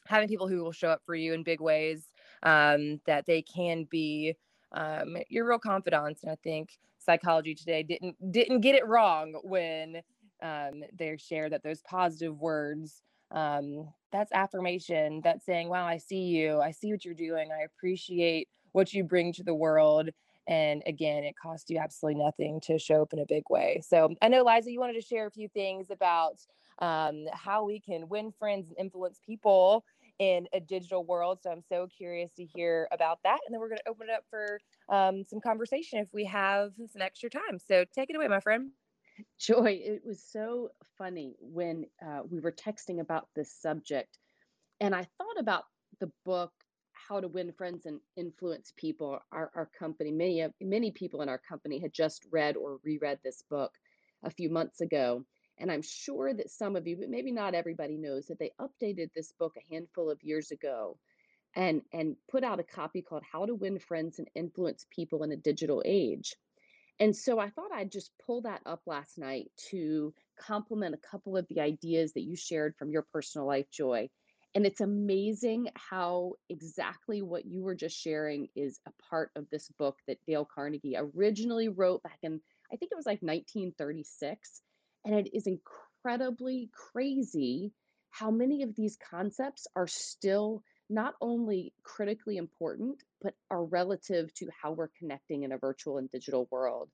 having 0.06 0.28
people 0.28 0.48
who 0.48 0.62
will 0.62 0.72
show 0.72 0.88
up 0.88 1.02
for 1.04 1.14
you 1.14 1.32
in 1.32 1.42
big 1.42 1.60
ways 1.60 2.08
um, 2.42 3.00
that 3.06 3.26
they 3.26 3.42
can 3.42 3.84
be 3.90 4.34
um, 4.72 5.16
your 5.28 5.46
real 5.46 5.58
confidants. 5.58 6.22
And 6.22 6.32
I 6.32 6.36
think 6.42 6.78
psychology 6.98 7.54
today 7.54 7.82
didn't 7.82 8.16
didn't 8.32 8.60
get 8.60 8.74
it 8.74 8.86
wrong 8.86 9.38
when 9.44 10.02
um, 10.42 10.82
they 10.96 11.16
share 11.16 11.48
that 11.48 11.62
those 11.62 11.82
positive 11.82 12.38
words 12.40 13.02
um, 13.30 13.88
that's 14.12 14.32
affirmation 14.32 15.20
that's 15.22 15.44
saying 15.44 15.68
wow 15.68 15.86
i 15.86 15.96
see 15.96 16.22
you. 16.22 16.60
I 16.60 16.70
see 16.70 16.92
what 16.92 17.04
you're 17.04 17.14
doing. 17.14 17.50
I 17.52 17.62
appreciate 17.64 18.48
what 18.72 18.92
you 18.92 19.04
bring 19.04 19.32
to 19.34 19.42
the 19.42 19.54
world 19.54 20.10
and 20.48 20.82
again, 20.86 21.24
it 21.24 21.34
costs 21.40 21.70
you 21.70 21.78
absolutely 21.78 22.22
nothing 22.22 22.60
to 22.62 22.78
show 22.78 23.02
up 23.02 23.12
in 23.12 23.18
a 23.18 23.26
big 23.26 23.44
way. 23.50 23.80
So 23.86 24.14
I 24.22 24.28
know, 24.28 24.44
Liza, 24.44 24.70
you 24.70 24.80
wanted 24.80 24.94
to 24.94 25.06
share 25.06 25.26
a 25.26 25.30
few 25.30 25.48
things 25.48 25.90
about 25.90 26.38
um, 26.78 27.26
how 27.32 27.64
we 27.64 27.80
can 27.80 28.08
win 28.08 28.32
friends 28.38 28.68
and 28.68 28.78
influence 28.78 29.18
people 29.24 29.84
in 30.18 30.46
a 30.52 30.60
digital 30.60 31.04
world. 31.04 31.40
So 31.42 31.50
I'm 31.50 31.62
so 31.68 31.88
curious 31.94 32.30
to 32.34 32.44
hear 32.44 32.88
about 32.92 33.18
that. 33.24 33.38
And 33.46 33.52
then 33.52 33.60
we're 33.60 33.68
going 33.68 33.80
to 33.84 33.90
open 33.90 34.08
it 34.08 34.12
up 34.12 34.24
for 34.30 34.60
um, 34.88 35.24
some 35.24 35.40
conversation 35.40 35.98
if 35.98 36.08
we 36.12 36.24
have 36.24 36.72
some 36.90 37.02
extra 37.02 37.28
time. 37.28 37.58
So 37.66 37.84
take 37.94 38.10
it 38.10 38.16
away, 38.16 38.28
my 38.28 38.40
friend. 38.40 38.70
Joy, 39.38 39.80
it 39.82 40.02
was 40.04 40.22
so 40.22 40.70
funny 40.98 41.36
when 41.40 41.86
uh, 42.06 42.20
we 42.28 42.40
were 42.40 42.52
texting 42.52 43.00
about 43.00 43.28
this 43.34 43.52
subject. 43.52 44.18
And 44.80 44.94
I 44.94 45.06
thought 45.18 45.38
about 45.38 45.64
the 46.00 46.10
book 46.24 46.52
how 47.08 47.20
to 47.20 47.28
win 47.28 47.52
friends 47.52 47.86
and 47.86 48.00
influence 48.16 48.72
people. 48.76 49.18
Our, 49.32 49.50
our 49.54 49.70
company, 49.78 50.10
many 50.10 50.46
many 50.60 50.90
people 50.90 51.22
in 51.22 51.28
our 51.28 51.38
company 51.38 51.80
had 51.80 51.92
just 51.92 52.26
read 52.30 52.56
or 52.56 52.78
reread 52.84 53.18
this 53.22 53.42
book 53.48 53.72
a 54.22 54.30
few 54.30 54.50
months 54.50 54.80
ago. 54.80 55.24
And 55.58 55.72
I'm 55.72 55.82
sure 55.82 56.34
that 56.34 56.50
some 56.50 56.76
of 56.76 56.86
you, 56.86 56.96
but 56.96 57.08
maybe 57.08 57.32
not 57.32 57.54
everybody 57.54 57.96
knows 57.96 58.26
that 58.26 58.38
they 58.38 58.52
updated 58.60 59.10
this 59.14 59.32
book 59.38 59.54
a 59.56 59.74
handful 59.74 60.10
of 60.10 60.22
years 60.22 60.50
ago 60.50 60.98
and 61.54 61.82
and 61.92 62.16
put 62.30 62.44
out 62.44 62.60
a 62.60 62.64
copy 62.64 63.02
called 63.02 63.22
How 63.30 63.46
to 63.46 63.54
Win 63.54 63.78
Friends 63.78 64.18
and 64.18 64.28
Influence 64.34 64.86
People 64.90 65.22
in 65.22 65.32
a 65.32 65.36
Digital 65.36 65.82
Age. 65.84 66.36
And 66.98 67.14
so 67.14 67.38
I 67.38 67.50
thought 67.50 67.72
I'd 67.72 67.92
just 67.92 68.10
pull 68.24 68.42
that 68.42 68.62
up 68.64 68.82
last 68.86 69.18
night 69.18 69.50
to 69.70 70.14
complement 70.38 70.94
a 70.94 71.08
couple 71.10 71.36
of 71.36 71.46
the 71.48 71.60
ideas 71.60 72.12
that 72.14 72.22
you 72.22 72.36
shared 72.36 72.74
from 72.76 72.90
your 72.90 73.02
personal 73.02 73.46
life, 73.46 73.70
Joy, 73.70 74.08
and 74.56 74.64
it's 74.64 74.80
amazing 74.80 75.68
how 75.74 76.32
exactly 76.48 77.20
what 77.20 77.44
you 77.44 77.62
were 77.62 77.74
just 77.74 77.94
sharing 77.94 78.48
is 78.56 78.80
a 78.86 78.90
part 79.10 79.30
of 79.36 79.44
this 79.50 79.68
book 79.78 79.98
that 80.08 80.16
Dale 80.26 80.48
Carnegie 80.52 80.96
originally 80.96 81.68
wrote 81.68 82.02
back 82.02 82.16
in, 82.22 82.40
I 82.72 82.76
think 82.76 82.90
it 82.90 82.96
was 82.96 83.04
like 83.04 83.20
1936. 83.20 84.62
And 85.04 85.14
it 85.14 85.36
is 85.36 85.46
incredibly 85.46 86.70
crazy 86.72 87.74
how 88.08 88.30
many 88.30 88.62
of 88.62 88.74
these 88.74 88.96
concepts 89.10 89.66
are 89.76 89.86
still 89.86 90.62
not 90.88 91.16
only 91.20 91.74
critically 91.82 92.38
important, 92.38 93.02
but 93.20 93.34
are 93.50 93.64
relative 93.64 94.32
to 94.36 94.48
how 94.62 94.72
we're 94.72 94.88
connecting 94.98 95.42
in 95.42 95.52
a 95.52 95.58
virtual 95.58 95.98
and 95.98 96.10
digital 96.10 96.48
world. 96.50 96.88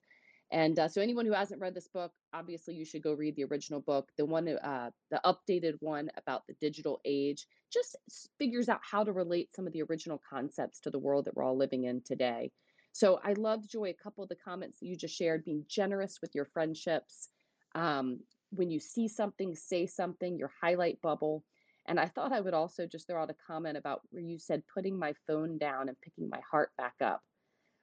And 0.52 0.78
uh, 0.78 0.86
so, 0.86 1.00
anyone 1.00 1.24
who 1.24 1.32
hasn't 1.32 1.62
read 1.62 1.74
this 1.74 1.88
book, 1.88 2.12
obviously, 2.34 2.74
you 2.74 2.84
should 2.84 3.02
go 3.02 3.14
read 3.14 3.36
the 3.36 3.44
original 3.44 3.80
book. 3.80 4.10
The 4.18 4.26
one, 4.26 4.46
uh, 4.46 4.90
the 5.10 5.20
updated 5.24 5.76
one 5.80 6.10
about 6.18 6.46
the 6.46 6.54
digital 6.60 7.00
age, 7.06 7.46
just 7.72 7.96
figures 8.38 8.68
out 8.68 8.80
how 8.82 9.02
to 9.02 9.12
relate 9.12 9.48
some 9.56 9.66
of 9.66 9.72
the 9.72 9.82
original 9.82 10.20
concepts 10.28 10.80
to 10.80 10.90
the 10.90 10.98
world 10.98 11.24
that 11.24 11.34
we're 11.34 11.42
all 11.42 11.56
living 11.56 11.84
in 11.84 12.02
today. 12.02 12.52
So, 12.92 13.18
I 13.24 13.32
loved 13.32 13.70
Joy. 13.70 13.88
A 13.88 14.02
couple 14.02 14.22
of 14.22 14.28
the 14.28 14.36
comments 14.36 14.78
that 14.78 14.86
you 14.86 14.94
just 14.94 15.16
shared, 15.16 15.46
being 15.46 15.64
generous 15.68 16.18
with 16.20 16.34
your 16.34 16.44
friendships. 16.44 17.30
Um, 17.74 18.20
when 18.50 18.70
you 18.70 18.78
see 18.78 19.08
something, 19.08 19.54
say 19.54 19.86
something. 19.86 20.36
Your 20.36 20.52
highlight 20.60 21.00
bubble. 21.00 21.44
And 21.86 21.98
I 21.98 22.08
thought 22.08 22.30
I 22.30 22.40
would 22.40 22.54
also 22.54 22.86
just 22.86 23.06
throw 23.06 23.22
out 23.22 23.30
a 23.30 23.36
comment 23.46 23.78
about 23.78 24.02
where 24.10 24.22
you 24.22 24.38
said 24.38 24.62
putting 24.72 24.98
my 24.98 25.14
phone 25.26 25.56
down 25.56 25.88
and 25.88 26.00
picking 26.02 26.28
my 26.28 26.40
heart 26.48 26.70
back 26.76 26.94
up. 27.00 27.22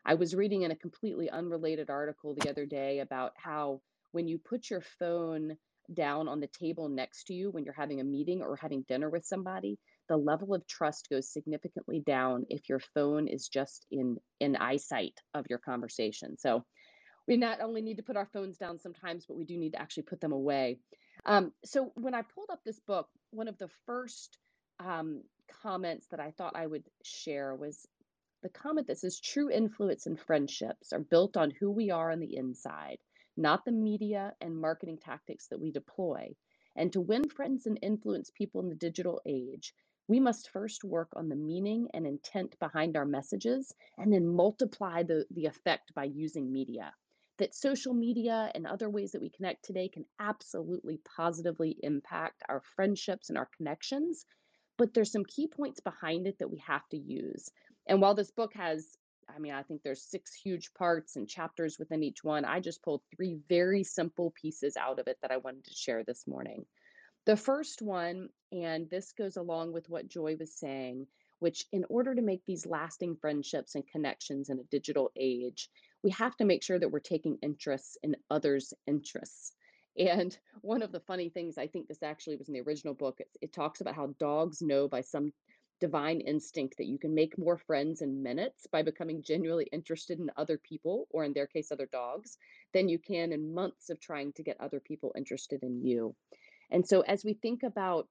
I 0.05 0.15
was 0.15 0.35
reading 0.35 0.63
in 0.63 0.71
a 0.71 0.75
completely 0.75 1.29
unrelated 1.29 1.89
article 1.89 2.35
the 2.35 2.49
other 2.49 2.65
day 2.65 2.99
about 2.99 3.33
how 3.35 3.81
when 4.11 4.27
you 4.27 4.37
put 4.37 4.69
your 4.69 4.81
phone 4.81 5.57
down 5.93 6.27
on 6.27 6.39
the 6.39 6.47
table 6.47 6.87
next 6.89 7.25
to 7.25 7.33
you 7.33 7.49
when 7.49 7.63
you're 7.63 7.73
having 7.73 7.99
a 7.99 8.03
meeting 8.03 8.41
or 8.41 8.55
having 8.55 8.83
dinner 8.83 9.09
with 9.09 9.25
somebody, 9.25 9.77
the 10.07 10.17
level 10.17 10.53
of 10.53 10.65
trust 10.67 11.09
goes 11.09 11.31
significantly 11.31 12.01
down 12.05 12.45
if 12.49 12.69
your 12.69 12.79
phone 12.93 13.27
is 13.27 13.47
just 13.47 13.85
in 13.91 14.17
in 14.39 14.55
eyesight 14.55 15.19
of 15.33 15.45
your 15.49 15.59
conversation. 15.59 16.37
So 16.37 16.65
we 17.27 17.37
not 17.37 17.61
only 17.61 17.81
need 17.81 17.97
to 17.97 18.03
put 18.03 18.17
our 18.17 18.29
phones 18.33 18.57
down 18.57 18.79
sometimes, 18.79 19.25
but 19.27 19.37
we 19.37 19.45
do 19.45 19.57
need 19.57 19.73
to 19.73 19.81
actually 19.81 20.03
put 20.03 20.21
them 20.21 20.31
away. 20.31 20.79
Um, 21.25 21.51
so 21.63 21.91
when 21.95 22.15
I 22.15 22.23
pulled 22.23 22.49
up 22.51 22.61
this 22.63 22.79
book, 22.79 23.07
one 23.31 23.47
of 23.47 23.57
the 23.57 23.69
first 23.85 24.39
um, 24.79 25.21
comments 25.61 26.07
that 26.11 26.19
I 26.19 26.31
thought 26.31 26.55
I 26.55 26.65
would 26.65 26.85
share 27.03 27.53
was 27.55 27.85
the 28.41 28.49
comment 28.49 28.87
that 28.87 28.97
says 28.97 29.19
true 29.19 29.51
influence 29.51 30.05
and 30.05 30.19
friendships 30.19 30.93
are 30.93 30.99
built 30.99 31.35
on 31.35 31.51
who 31.51 31.69
we 31.71 31.91
are 31.91 32.11
on 32.11 32.19
the 32.19 32.37
inside, 32.37 32.97
not 33.35 33.65
the 33.65 33.71
media 33.71 34.33
and 34.39 34.55
marketing 34.55 34.97
tactics 34.97 35.47
that 35.47 35.59
we 35.59 35.71
deploy. 35.71 36.33
And 36.75 36.93
to 36.93 37.01
win 37.01 37.27
friends 37.27 37.65
and 37.65 37.77
influence 37.81 38.31
people 38.33 38.61
in 38.61 38.69
the 38.69 38.75
digital 38.75 39.21
age, 39.25 39.73
we 40.07 40.19
must 40.19 40.49
first 40.49 40.83
work 40.83 41.09
on 41.15 41.27
the 41.27 41.35
meaning 41.35 41.87
and 41.93 42.07
intent 42.07 42.57
behind 42.59 42.95
our 42.95 43.05
messages 43.05 43.73
and 43.97 44.11
then 44.11 44.27
multiply 44.27 45.03
the, 45.03 45.25
the 45.31 45.45
effect 45.45 45.93
by 45.93 46.05
using 46.05 46.51
media. 46.51 46.93
That 47.37 47.53
social 47.53 47.93
media 47.93 48.51
and 48.55 48.65
other 48.65 48.89
ways 48.89 49.11
that 49.11 49.21
we 49.21 49.29
connect 49.29 49.65
today 49.65 49.89
can 49.89 50.05
absolutely 50.19 50.99
positively 51.15 51.77
impact 51.83 52.43
our 52.49 52.61
friendships 52.75 53.29
and 53.29 53.37
our 53.37 53.49
connections. 53.57 54.25
But 54.77 54.93
there's 54.93 55.11
some 55.11 55.25
key 55.25 55.47
points 55.47 55.81
behind 55.81 56.25
it 56.25 56.39
that 56.39 56.49
we 56.49 56.57
have 56.65 56.87
to 56.89 56.97
use. 56.97 57.49
And 57.89 58.01
while 58.01 58.13
this 58.13 58.31
book 58.31 58.53
has 58.53 58.95
I 59.35 59.39
mean, 59.39 59.53
I 59.53 59.63
think 59.63 59.83
there's 59.83 60.01
six 60.01 60.33
huge 60.33 60.73
parts 60.73 61.15
and 61.15 61.27
chapters 61.27 61.77
within 61.77 62.03
each 62.03 62.23
one. 62.23 62.45
I 62.45 62.59
just 62.59 62.81
pulled 62.81 63.01
three 63.15 63.37
very 63.47 63.83
simple 63.83 64.31
pieces 64.31 64.75
out 64.75 64.99
of 64.99 65.07
it 65.07 65.17
that 65.21 65.31
I 65.31 65.37
wanted 65.37 65.65
to 65.65 65.73
share 65.73 66.03
this 66.03 66.25
morning. 66.27 66.65
The 67.25 67.37
first 67.37 67.81
one, 67.81 68.29
and 68.51 68.89
this 68.89 69.11
goes 69.11 69.37
along 69.37 69.71
with 69.71 69.87
what 69.89 70.07
Joy 70.07 70.35
was 70.39 70.57
saying, 70.57 71.05
which 71.39 71.65
in 71.71 71.85
order 71.89 72.15
to 72.15 72.21
make 72.21 72.41
these 72.45 72.65
lasting 72.65 73.17
friendships 73.17 73.75
and 73.75 73.87
connections 73.87 74.49
in 74.49 74.59
a 74.59 74.63
digital 74.71 75.11
age, 75.15 75.69
we 76.03 76.09
have 76.11 76.35
to 76.37 76.45
make 76.45 76.63
sure 76.63 76.79
that 76.79 76.89
we're 76.89 76.99
taking 76.99 77.37
interests 77.41 77.97
in 78.03 78.15
others' 78.29 78.73
interests. 78.87 79.53
And 79.97 80.37
one 80.61 80.81
of 80.81 80.93
the 80.93 81.01
funny 81.01 81.27
things, 81.27 81.57
I 81.57 81.67
think 81.67 81.87
this 81.87 82.03
actually 82.03 82.37
was 82.37 82.47
in 82.47 82.53
the 82.53 82.61
original 82.61 82.93
book, 82.93 83.19
it, 83.19 83.27
it 83.41 83.51
talks 83.51 83.81
about 83.81 83.95
how 83.95 84.13
dogs 84.17 84.61
know 84.61 84.87
by 84.87 85.01
some 85.01 85.33
divine 85.79 86.21
instinct 86.21 86.77
that 86.77 86.87
you 86.87 86.97
can 86.97 87.13
make 87.13 87.37
more 87.37 87.57
friends 87.57 88.01
in 88.01 88.23
minutes 88.23 88.67
by 88.71 88.81
becoming 88.81 89.23
genuinely 89.23 89.67
interested 89.71 90.19
in 90.19 90.29
other 90.37 90.57
people, 90.57 91.07
or 91.11 91.23
in 91.23 91.33
their 91.33 91.47
case, 91.47 91.71
other 91.71 91.87
dogs, 91.91 92.37
than 92.73 92.89
you 92.89 92.99
can 92.99 93.31
in 93.31 93.53
months 93.53 93.89
of 93.89 93.99
trying 93.99 94.33
to 94.33 94.43
get 94.43 94.59
other 94.59 94.79
people 94.79 95.13
interested 95.15 95.63
in 95.63 95.81
you. 95.81 96.15
And 96.71 96.87
so, 96.87 97.01
as 97.01 97.23
we 97.23 97.33
think 97.33 97.63
about 97.63 98.07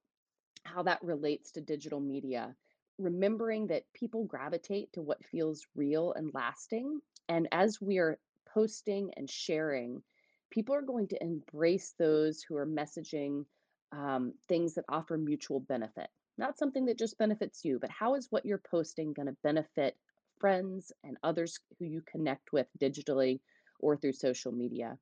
how 0.64 0.82
that 0.82 1.02
relates 1.02 1.52
to 1.52 1.60
digital 1.60 2.00
media, 2.00 2.54
remembering 2.98 3.68
that 3.68 3.84
people 3.94 4.24
gravitate 4.24 4.92
to 4.92 5.02
what 5.02 5.24
feels 5.24 5.66
real 5.76 6.12
and 6.14 6.32
lasting. 6.34 7.00
And 7.28 7.48
as 7.52 7.80
we 7.80 7.98
are 7.98 8.18
posting 8.52 9.12
and 9.16 9.30
sharing, 9.30 10.02
people 10.50 10.74
are 10.74 10.82
going 10.82 11.08
to 11.08 11.22
embrace 11.22 11.94
those 11.98 12.42
who 12.42 12.56
are 12.56 12.66
messaging 12.66 13.44
um, 13.92 14.34
things 14.48 14.74
that 14.74 14.84
offer 14.88 15.16
mutual 15.16 15.60
benefit 15.60 16.08
not 16.38 16.58
something 16.58 16.86
that 16.86 16.98
just 16.98 17.18
benefits 17.18 17.64
you, 17.64 17.78
but 17.80 17.90
how 17.90 18.14
is 18.14 18.28
what 18.30 18.46
you're 18.46 18.62
posting 18.70 19.12
going 19.12 19.26
to 19.26 19.36
benefit 19.42 19.96
friends 20.38 20.92
and 21.04 21.16
others 21.22 21.58
who 21.78 21.84
you 21.84 22.02
connect 22.10 22.52
with 22.52 22.66
digitally 22.80 23.40
or 23.80 23.96
through 23.96 24.12
social 24.12 24.52
media? 24.52 24.96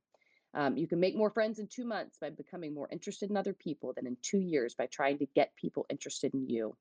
Um, 0.55 0.77
you 0.77 0.87
can 0.87 1.01
make 1.01 1.15
more 1.15 1.31
friends 1.31 1.59
in 1.59 1.69
two 1.69 1.85
months 1.85 2.17
by 2.19 2.31
becoming 2.31 2.73
more 2.73 2.89
interested 2.91 3.29
in 3.29 3.37
other 3.37 3.53
people 3.53 3.93
than 3.95 4.07
in 4.07 4.17
two 4.23 4.41
years 4.41 4.75
by 4.75 4.87
trying 4.87 5.19
to 5.19 5.27
get 5.35 5.55
people 5.55 5.85
interested 5.91 6.33
in 6.33 6.49
you. 6.49 6.75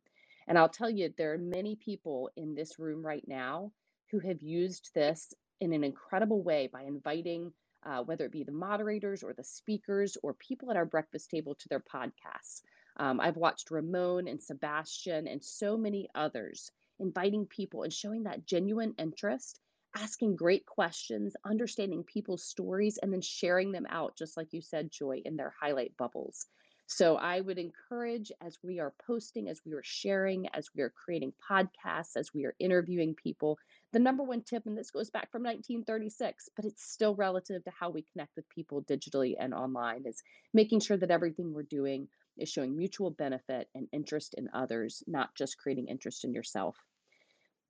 And 0.47 0.57
I'll 0.57 0.69
tell 0.69 0.89
you, 0.89 1.13
there 1.17 1.33
are 1.33 1.37
many 1.37 1.75
people 1.75 2.29
in 2.37 2.55
this 2.55 2.79
room 2.79 3.05
right 3.05 3.27
now 3.27 3.71
who 4.11 4.19
have 4.19 4.41
used 4.41 4.91
this 4.93 5.33
in 5.59 5.73
an 5.73 5.83
incredible 5.83 6.41
way 6.41 6.69
by 6.71 6.83
inviting, 6.83 7.51
uh, 7.85 8.03
whether 8.03 8.25
it 8.25 8.31
be 8.31 8.43
the 8.43 8.51
moderators 8.51 9.23
or 9.23 9.33
the 9.33 9.43
speakers 9.43 10.17
or 10.23 10.33
people 10.33 10.71
at 10.71 10.77
our 10.77 10.85
breakfast 10.85 11.29
table 11.29 11.55
to 11.55 11.67
their 11.67 11.81
podcasts. 11.81 12.61
Um, 12.97 13.19
I've 13.19 13.37
watched 13.37 13.71
Ramon 13.71 14.27
and 14.27 14.41
Sebastian 14.41 15.27
and 15.27 15.43
so 15.43 15.77
many 15.77 16.09
others 16.15 16.71
inviting 16.99 17.45
people 17.45 17.83
and 17.83 17.91
showing 17.91 18.23
that 18.23 18.45
genuine 18.45 18.93
interest, 18.97 19.59
asking 19.95 20.35
great 20.35 20.65
questions, 20.65 21.35
understanding 21.45 22.03
people's 22.03 22.43
stories, 22.43 22.97
and 22.97 23.11
then 23.11 23.21
sharing 23.21 23.71
them 23.71 23.85
out, 23.89 24.17
just 24.17 24.37
like 24.37 24.53
you 24.53 24.61
said, 24.61 24.91
Joy, 24.91 25.21
in 25.25 25.35
their 25.35 25.53
highlight 25.59 25.95
bubbles. 25.97 26.47
So 26.87 27.15
I 27.15 27.41
would 27.41 27.57
encourage 27.57 28.31
as 28.41 28.59
we 28.61 28.79
are 28.79 28.93
posting, 29.07 29.49
as 29.49 29.59
we 29.65 29.73
are 29.73 29.83
sharing, 29.83 30.47
as 30.49 30.69
we 30.75 30.83
are 30.83 30.91
creating 30.91 31.33
podcasts, 31.49 32.15
as 32.15 32.31
we 32.33 32.45
are 32.45 32.55
interviewing 32.59 33.15
people, 33.15 33.57
the 33.91 33.99
number 33.99 34.23
one 34.23 34.43
tip, 34.43 34.67
and 34.67 34.77
this 34.77 34.91
goes 34.91 35.09
back 35.09 35.31
from 35.31 35.41
1936, 35.41 36.49
but 36.55 36.63
it's 36.63 36.83
still 36.83 37.15
relative 37.15 37.63
to 37.63 37.71
how 37.71 37.89
we 37.89 38.05
connect 38.13 38.35
with 38.35 38.47
people 38.49 38.83
digitally 38.83 39.33
and 39.39 39.53
online, 39.53 40.03
is 40.05 40.21
making 40.53 40.79
sure 40.79 40.97
that 40.97 41.09
everything 41.09 41.53
we're 41.53 41.63
doing 41.63 42.07
is 42.37 42.49
showing 42.49 42.75
mutual 42.75 43.11
benefit 43.11 43.69
and 43.75 43.87
interest 43.91 44.35
in 44.37 44.49
others, 44.53 45.03
not 45.07 45.33
just 45.35 45.57
creating 45.57 45.87
interest 45.87 46.23
in 46.23 46.33
yourself. 46.33 46.77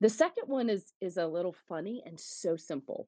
The 0.02 0.10
second 0.10 0.48
one 0.48 0.70
is 0.70 0.94
is 1.02 1.18
a 1.18 1.26
little 1.26 1.56
funny 1.68 2.04
and 2.06 2.20
so 2.20 2.58
simple. 2.58 3.08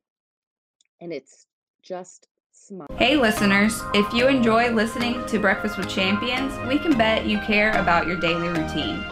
And 1.02 1.12
it's 1.12 1.48
just 1.84 2.28
smile. 2.52 2.88
Hey 2.98 3.18
listeners, 3.18 3.82
if 3.94 4.12
you 4.14 4.28
enjoy 4.28 4.72
listening 4.72 5.26
to 5.28 5.40
Breakfast 5.40 5.78
with 5.78 5.90
Champions, 5.90 6.54
we 6.68 6.80
can 6.80 6.98
bet 6.98 7.26
you 7.26 7.40
care 7.40 7.72
about 7.80 8.08
your 8.08 8.20
daily 8.20 8.48
routine. 8.48 9.04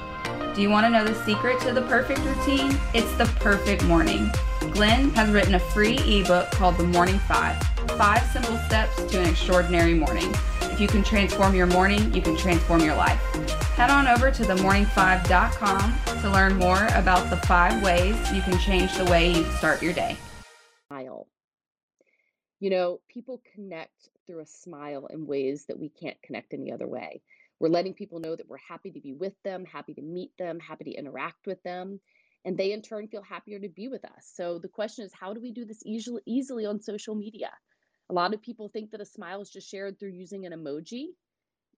Do 0.55 0.61
you 0.61 0.69
want 0.69 0.85
to 0.85 0.89
know 0.89 1.03
the 1.03 1.15
secret 1.25 1.59
to 1.61 1.73
the 1.73 1.81
perfect 1.81 2.21
routine? 2.21 2.79
It's 2.93 3.13
the 3.17 3.25
perfect 3.41 3.83
morning. 3.83 4.31
Glenn 4.71 5.09
has 5.11 5.29
written 5.29 5.55
a 5.55 5.59
free 5.59 5.97
ebook 5.99 6.49
called 6.51 6.77
The 6.77 6.85
Morning 6.85 7.19
5 7.19 7.61
Five 7.97 8.25
Simple 8.31 8.57
Steps 8.67 9.03
to 9.11 9.19
an 9.19 9.29
Extraordinary 9.29 9.93
Morning. 9.93 10.33
If 10.75 10.81
you 10.81 10.89
can 10.89 11.03
transform 11.05 11.55
your 11.55 11.67
morning, 11.67 12.13
you 12.13 12.21
can 12.21 12.35
transform 12.35 12.81
your 12.81 12.97
life. 12.97 13.17
Head 13.77 13.89
on 13.89 14.09
over 14.09 14.29
to 14.29 14.43
themorning5.com 14.43 16.19
to 16.19 16.29
learn 16.29 16.55
more 16.57 16.87
about 16.87 17.29
the 17.29 17.37
five 17.47 17.81
ways 17.81 18.17
you 18.33 18.41
can 18.41 18.59
change 18.59 18.93
the 18.97 19.05
way 19.05 19.31
you 19.31 19.45
start 19.51 19.81
your 19.81 19.93
day. 19.93 20.17
Smile. 20.89 21.29
You 22.59 22.71
know, 22.71 22.99
people 23.07 23.41
connect 23.53 24.09
through 24.27 24.41
a 24.41 24.45
smile 24.45 25.05
in 25.05 25.25
ways 25.25 25.63
that 25.67 25.79
we 25.79 25.87
can't 25.87 26.21
connect 26.21 26.53
any 26.53 26.73
other 26.73 26.89
way. 26.89 27.21
We're 27.61 27.69
letting 27.69 27.93
people 27.93 28.19
know 28.19 28.35
that 28.35 28.49
we're 28.49 28.57
happy 28.57 28.91
to 28.91 28.99
be 28.99 29.13
with 29.13 29.41
them, 29.45 29.63
happy 29.63 29.93
to 29.93 30.01
meet 30.01 30.31
them, 30.37 30.59
happy 30.59 30.83
to 30.83 30.91
interact 30.91 31.47
with 31.47 31.63
them, 31.63 32.01
and 32.43 32.57
they 32.57 32.73
in 32.73 32.81
turn 32.81 33.07
feel 33.07 33.23
happier 33.23 33.59
to 33.59 33.69
be 33.69 33.87
with 33.87 34.03
us. 34.03 34.29
So 34.33 34.59
the 34.59 34.67
question 34.67 35.05
is, 35.05 35.13
how 35.17 35.33
do 35.33 35.39
we 35.39 35.51
do 35.51 35.63
this 35.63 35.83
easily, 35.85 36.21
easily 36.25 36.65
on 36.65 36.81
social 36.81 37.15
media? 37.15 37.51
A 38.09 38.13
lot 38.13 38.33
of 38.33 38.41
people 38.41 38.69
think 38.69 38.91
that 38.91 39.01
a 39.01 39.05
smile 39.05 39.41
is 39.41 39.49
just 39.49 39.69
shared 39.69 39.99
through 39.99 40.11
using 40.11 40.45
an 40.45 40.53
emoji. 40.53 41.07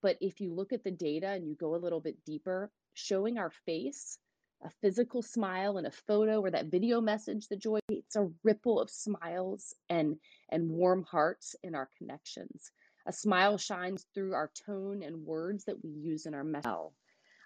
But 0.01 0.17
if 0.21 0.39
you 0.39 0.53
look 0.53 0.73
at 0.73 0.83
the 0.83 0.91
data 0.91 1.29
and 1.29 1.47
you 1.47 1.55
go 1.55 1.75
a 1.75 1.77
little 1.77 2.01
bit 2.01 2.23
deeper, 2.25 2.71
showing 2.93 3.37
our 3.37 3.51
face, 3.65 4.19
a 4.63 4.69
physical 4.81 5.21
smile 5.21 5.77
in 5.77 5.85
a 5.85 5.91
photo 5.91 6.41
or 6.41 6.49
that 6.49 6.71
video 6.71 6.99
message 6.99 7.47
that 7.47 7.59
joy 7.59 7.79
it's 7.89 8.15
a 8.15 8.29
ripple 8.43 8.79
of 8.79 8.89
smiles 8.89 9.75
and 9.89 10.17
and 10.49 10.69
warm 10.69 11.03
hearts 11.03 11.55
in 11.63 11.75
our 11.75 11.89
connections 11.97 12.71
a 13.05 13.13
smile 13.13 13.57
shines 13.57 14.07
through 14.13 14.33
our 14.33 14.51
tone 14.65 15.03
and 15.03 15.25
words 15.25 15.63
that 15.65 15.81
we 15.83 15.91
use 15.91 16.25
in 16.25 16.33
our 16.33 16.43
message 16.43 16.71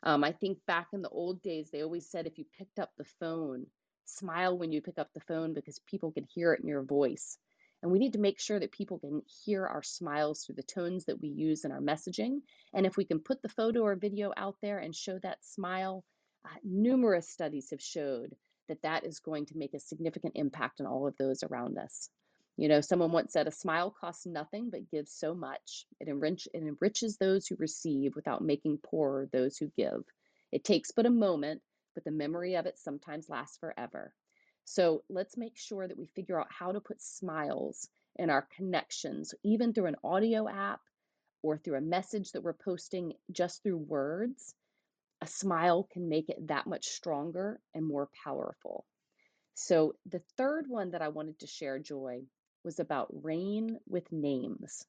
um, 0.04 0.24
i 0.24 0.32
think 0.32 0.58
back 0.68 0.88
in 0.94 1.02
the 1.02 1.10
old 1.10 1.42
days 1.42 1.70
they 1.70 1.84
always 1.84 2.10
said 2.10 2.26
if 2.26 2.38
you 2.38 2.46
picked 2.58 2.80
up 2.80 2.92
the 2.98 3.06
phone 3.20 3.66
smile 4.06 4.58
when 4.58 4.72
you 4.72 4.82
pick 4.82 4.98
up 4.98 5.10
the 5.14 5.20
phone 5.20 5.54
because 5.54 5.80
people 5.80 6.12
can 6.12 6.24
hear 6.24 6.54
it 6.54 6.62
in 6.62 6.68
your 6.68 6.84
voice 6.84 7.38
and 7.82 7.92
we 7.92 8.00
need 8.00 8.14
to 8.14 8.20
make 8.20 8.40
sure 8.40 8.60
that 8.60 8.72
people 8.72 9.00
can 9.00 9.22
hear 9.44 9.66
our 9.66 9.84
smiles 9.84 10.44
through 10.44 10.56
the 10.56 10.64
tones 10.64 11.06
that 11.06 11.22
we 11.22 11.30
use 11.30 11.66
in 11.66 11.72
our 11.72 11.82
messaging. 11.82 12.42
And 12.74 12.86
if 12.86 12.96
we 12.96 13.06
can 13.06 13.20
put 13.20 13.42
the 13.42 13.50
photo 13.50 13.82
or 13.82 13.96
video 13.96 14.32
out 14.38 14.56
there 14.62 14.78
and 14.78 14.96
show 14.96 15.18
that 15.20 15.44
smile, 15.44 16.04
uh, 16.46 16.50
numerous 16.64 17.30
studies 17.30 17.70
have 17.72 17.82
showed 17.82 18.36
that 18.70 18.82
that 18.84 19.06
is 19.06 19.20
going 19.20 19.48
to 19.48 19.58
make 19.58 19.74
a 19.74 19.80
significant 19.80 20.34
impact 20.36 20.80
on 20.80 20.88
all 20.88 21.08
of 21.08 21.18
those 21.18 21.44
around 21.44 21.78
us. 21.78 22.10
You 22.58 22.68
know, 22.68 22.82
someone 22.82 23.12
once 23.12 23.34
said, 23.34 23.48
a 23.48 23.52
smile 23.52 23.90
costs 24.00 24.26
nothing 24.26 24.70
but 24.70 24.92
gives 24.92 25.12
so 25.12 25.34
much. 25.34 25.86
It, 26.00 26.08
enrich, 26.08 26.48
it 26.54 26.62
enriches 26.62 27.18
those 27.18 27.48
who 27.48 27.56
receive 27.58 28.16
without 28.16 28.44
making 28.44 28.80
poorer 28.84 29.28
those 29.32 29.58
who 29.58 29.72
give. 29.76 30.04
It 30.52 30.64
takes 30.64 30.92
but 30.92 31.06
a 31.06 31.10
moment, 31.10 31.62
but 31.96 32.04
the 32.04 32.12
memory 32.12 32.56
of 32.56 32.66
it 32.66 32.78
sometimes 32.78 33.30
lasts 33.30 33.58
forever. 33.58 34.14
So 34.74 35.04
let's 35.10 35.36
make 35.36 35.58
sure 35.58 35.86
that 35.86 35.98
we 35.98 36.06
figure 36.06 36.40
out 36.40 36.48
how 36.50 36.72
to 36.72 36.80
put 36.80 37.02
smiles 37.02 37.90
in 38.16 38.30
our 38.30 38.48
connections, 38.56 39.36
even 39.44 39.74
through 39.74 39.88
an 39.88 39.98
audio 40.02 40.48
app 40.48 40.80
or 41.42 41.58
through 41.58 41.76
a 41.76 41.82
message 41.82 42.32
that 42.32 42.42
we're 42.42 42.54
posting 42.54 43.12
just 43.34 43.62
through 43.62 43.80
words. 43.80 44.56
A 45.20 45.28
smile 45.28 45.90
can 45.92 46.08
make 46.08 46.30
it 46.30 46.48
that 46.48 46.68
much 46.68 46.86
stronger 46.86 47.60
and 47.74 47.86
more 47.86 48.08
powerful. 48.24 48.86
So, 49.56 49.96
the 50.06 50.22
third 50.38 50.70
one 50.70 50.92
that 50.92 51.02
I 51.02 51.10
wanted 51.10 51.40
to 51.40 51.48
share, 51.48 51.78
Joy, 51.78 52.22
was 52.64 52.80
about 52.80 53.26
rain 53.26 53.78
with 53.90 54.10
names. 54.14 54.86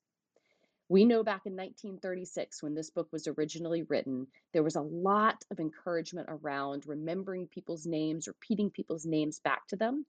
We 0.92 1.07
know 1.07 1.24
back 1.24 1.46
in 1.46 1.55
1936, 1.55 2.62
when 2.62 2.74
this 2.74 2.90
book 2.90 3.09
was 3.12 3.26
originally 3.26 3.83
written, 3.85 4.26
there 4.52 4.62
was 4.62 4.76
a 4.76 4.83
lot 4.83 5.42
of 5.50 5.59
encouragement 5.59 6.28
around 6.28 6.85
remembering 6.87 7.46
people's 7.46 7.87
names, 7.87 8.28
repeating 8.28 8.68
people's 8.68 9.07
names 9.07 9.38
back 9.38 9.66
to 9.68 9.76
them. 9.76 10.05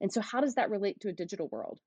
And 0.00 0.12
so, 0.12 0.20
how 0.20 0.40
does 0.40 0.54
that 0.54 0.70
relate 0.70 1.00
to 1.00 1.08
a 1.08 1.12
digital 1.12 1.48
world? 1.48 1.80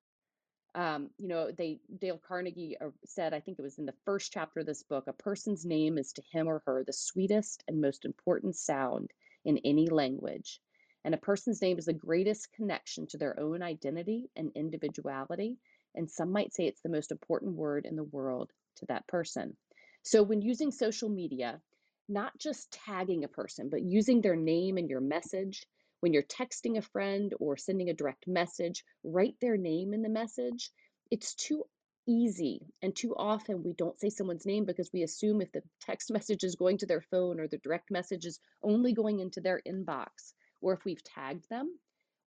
Um, 0.75 1.11
you 1.17 1.29
know, 1.29 1.49
they 1.49 1.79
Dale 1.97 2.19
Carnegie 2.27 2.75
uh, 2.81 2.89
said, 3.05 3.33
I 3.33 3.39
think 3.39 3.57
it 3.57 3.61
was 3.61 3.79
in 3.79 3.85
the 3.85 3.95
first 4.03 4.33
chapter 4.33 4.59
of 4.59 4.65
this 4.65 4.83
book, 4.83 5.05
a 5.07 5.13
person's 5.13 5.65
name 5.65 5.97
is 5.97 6.11
to 6.11 6.21
him 6.33 6.49
or 6.49 6.61
her 6.65 6.83
the 6.85 6.91
sweetest 6.91 7.63
and 7.69 7.79
most 7.79 8.03
important 8.03 8.57
sound 8.57 9.11
in 9.45 9.59
any 9.59 9.87
language. 9.87 10.59
And 11.05 11.15
a 11.15 11.17
person's 11.17 11.61
name 11.61 11.79
is 11.79 11.85
the 11.85 11.93
greatest 11.93 12.51
connection 12.51 13.07
to 13.07 13.17
their 13.17 13.39
own 13.39 13.61
identity 13.61 14.29
and 14.35 14.51
individuality 14.55 15.57
and 15.95 16.09
some 16.09 16.31
might 16.31 16.53
say 16.53 16.65
it's 16.65 16.81
the 16.81 16.89
most 16.89 17.11
important 17.11 17.55
word 17.55 17.85
in 17.85 17.95
the 17.95 18.03
world 18.03 18.51
to 18.77 18.85
that 18.87 19.07
person. 19.07 19.55
So 20.03 20.23
when 20.23 20.41
using 20.41 20.71
social 20.71 21.09
media, 21.09 21.61
not 22.09 22.37
just 22.37 22.71
tagging 22.71 23.23
a 23.23 23.29
person, 23.29 23.69
but 23.69 23.83
using 23.83 24.21
their 24.21 24.35
name 24.35 24.77
in 24.77 24.87
your 24.87 25.01
message, 25.01 25.65
when 25.99 26.13
you're 26.13 26.23
texting 26.23 26.77
a 26.77 26.81
friend 26.81 27.33
or 27.39 27.57
sending 27.57 27.89
a 27.89 27.93
direct 27.93 28.27
message, 28.27 28.83
write 29.03 29.35
their 29.39 29.57
name 29.57 29.93
in 29.93 30.01
the 30.01 30.09
message. 30.09 30.71
It's 31.11 31.35
too 31.35 31.65
easy 32.07 32.65
and 32.81 32.95
too 32.95 33.15
often 33.15 33.63
we 33.63 33.73
don't 33.73 33.99
say 33.99 34.09
someone's 34.09 34.45
name 34.45 34.65
because 34.65 34.89
we 34.91 35.03
assume 35.03 35.39
if 35.39 35.51
the 35.51 35.61
text 35.81 36.11
message 36.13 36.43
is 36.43 36.55
going 36.55 36.79
to 36.79 36.87
their 36.87 37.01
phone 37.01 37.39
or 37.39 37.47
the 37.47 37.59
direct 37.59 37.91
message 37.91 38.25
is 38.25 38.39
only 38.63 38.93
going 38.93 39.19
into 39.19 39.39
their 39.39 39.61
inbox 39.67 40.33
or 40.61 40.73
if 40.73 40.83
we've 40.83 41.03
tagged 41.03 41.47
them 41.49 41.77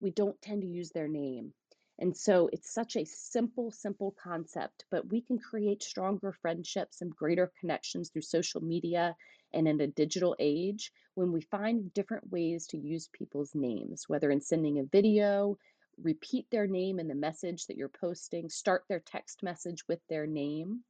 we 0.03 0.11
don't 0.11 0.39
tend 0.41 0.61
to 0.61 0.67
use 0.67 0.91
their 0.91 1.07
name. 1.07 1.53
And 1.99 2.17
so 2.17 2.49
it's 2.51 2.73
such 2.73 2.95
a 2.95 3.05
simple, 3.05 3.71
simple 3.71 4.15
concept, 4.21 4.85
but 4.89 5.09
we 5.09 5.21
can 5.21 5.37
create 5.37 5.83
stronger 5.83 6.31
friendships 6.31 7.01
and 7.01 7.15
greater 7.15 7.51
connections 7.59 8.09
through 8.09 8.23
social 8.23 8.61
media 8.61 9.15
and 9.53 9.67
in 9.67 9.79
a 9.79 9.87
digital 9.87 10.35
age 10.39 10.91
when 11.15 11.31
we 11.31 11.41
find 11.41 11.93
different 11.93 12.31
ways 12.31 12.67
to 12.67 12.77
use 12.77 13.09
people's 13.13 13.53
names, 13.53 14.05
whether 14.09 14.31
in 14.31 14.41
sending 14.41 14.79
a 14.79 14.83
video, 14.83 15.57
repeat 16.01 16.47
their 16.49 16.67
name 16.67 16.99
in 16.99 17.07
the 17.07 17.15
message 17.15 17.67
that 17.67 17.77
you're 17.77 17.89
posting, 17.89 18.49
start 18.49 18.83
their 18.89 18.99
text 18.99 19.43
message 19.43 19.87
with 19.87 19.99
their 20.09 20.25
name. 20.25 20.83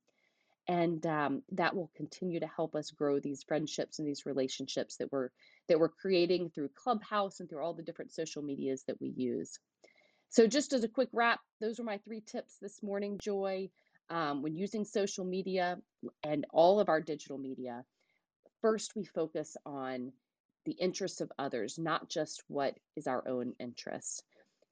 And 0.68 1.06
um, 1.06 1.44
that 1.52 1.76
will 1.76 1.92
continue 1.96 2.40
to 2.40 2.48
help 2.48 2.74
us 2.76 2.92
grow 2.92 3.20
these 3.20 3.44
friendships 3.44 4.00
and 4.00 4.08
these 4.08 4.26
relationships 4.26 4.96
that 4.98 5.12
we're 5.12 5.30
that 5.68 5.78
we're 5.78 5.90
creating 5.90 6.52
through 6.52 6.70
Clubhouse 6.70 7.42
and 7.42 7.50
through 7.50 7.62
all 7.62 7.74
the 7.74 7.84
different 7.84 8.14
social 8.14 8.42
medias 8.42 8.84
that 8.88 9.02
we 9.02 9.10
use. 9.10 9.60
So, 10.34 10.48
just 10.48 10.74
as 10.74 10.84
a 10.84 10.88
quick 10.88 11.10
wrap, 11.14 11.42
those 11.62 11.80
are 11.80 11.84
my 11.84 12.00
three 12.00 12.22
tips 12.22 12.58
this 12.60 12.82
morning, 12.82 13.20
Joy. 13.22 13.70
Um, 14.10 14.42
when 14.42 14.56
using 14.56 14.84
social 14.84 15.26
media 15.26 15.78
and 16.24 16.48
all 16.50 16.80
of 16.80 16.90
our 16.90 17.02
digital 17.02 17.38
media, 17.38 17.86
first 18.60 18.96
we 18.96 19.06
focus 19.06 19.56
on 19.64 20.12
the 20.66 20.72
interests 20.72 21.22
of 21.22 21.32
others, 21.38 21.78
not 21.78 22.10
just 22.10 22.42
what 22.48 22.74
is 22.96 23.06
our 23.06 23.28
own 23.28 23.54
interest. 23.60 24.24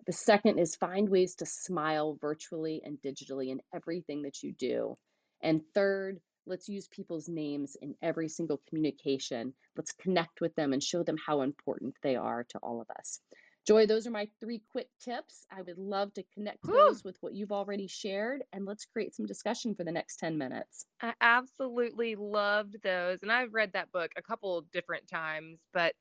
The 0.07 0.13
second 0.13 0.57
is 0.57 0.75
find 0.75 1.07
ways 1.07 1.35
to 1.35 1.45
smile 1.45 2.17
virtually 2.19 2.81
and 2.83 2.97
digitally 2.99 3.49
in 3.49 3.61
everything 3.71 4.23
that 4.23 4.41
you 4.41 4.53
do. 4.53 4.97
And 5.43 5.61
third, 5.75 6.21
let's 6.47 6.69
use 6.69 6.87
people's 6.87 7.29
names 7.29 7.77
in 7.79 7.93
every 8.01 8.29
single 8.29 8.59
communication. 8.67 9.53
Let's 9.77 9.91
connect 9.91 10.41
with 10.41 10.55
them 10.55 10.73
and 10.73 10.81
show 10.81 11.03
them 11.03 11.17
how 11.23 11.41
important 11.41 11.93
they 12.01 12.15
are 12.15 12.45
to 12.45 12.57
all 12.63 12.81
of 12.81 12.89
us. 12.97 13.19
Joy, 13.67 13.85
those 13.85 14.07
are 14.07 14.11
my 14.11 14.27
three 14.39 14.63
quick 14.71 14.89
tips. 14.99 15.45
I 15.51 15.61
would 15.61 15.77
love 15.77 16.13
to 16.15 16.23
connect 16.33 16.63
Woo! 16.65 16.73
those 16.73 17.03
with 17.03 17.17
what 17.21 17.33
you've 17.33 17.51
already 17.51 17.87
shared, 17.87 18.43
and 18.51 18.65
let's 18.65 18.85
create 18.85 19.13
some 19.13 19.27
discussion 19.27 19.75
for 19.75 19.83
the 19.83 19.91
next 19.91 20.17
10 20.17 20.37
minutes. 20.37 20.85
I 21.01 21.13
absolutely 21.21 22.15
loved 22.15 22.77
those. 22.83 23.19
And 23.21 23.31
I've 23.31 23.53
read 23.53 23.73
that 23.73 23.91
book 23.91 24.11
a 24.17 24.21
couple 24.21 24.61
different 24.73 25.07
times, 25.07 25.59
but 25.73 25.93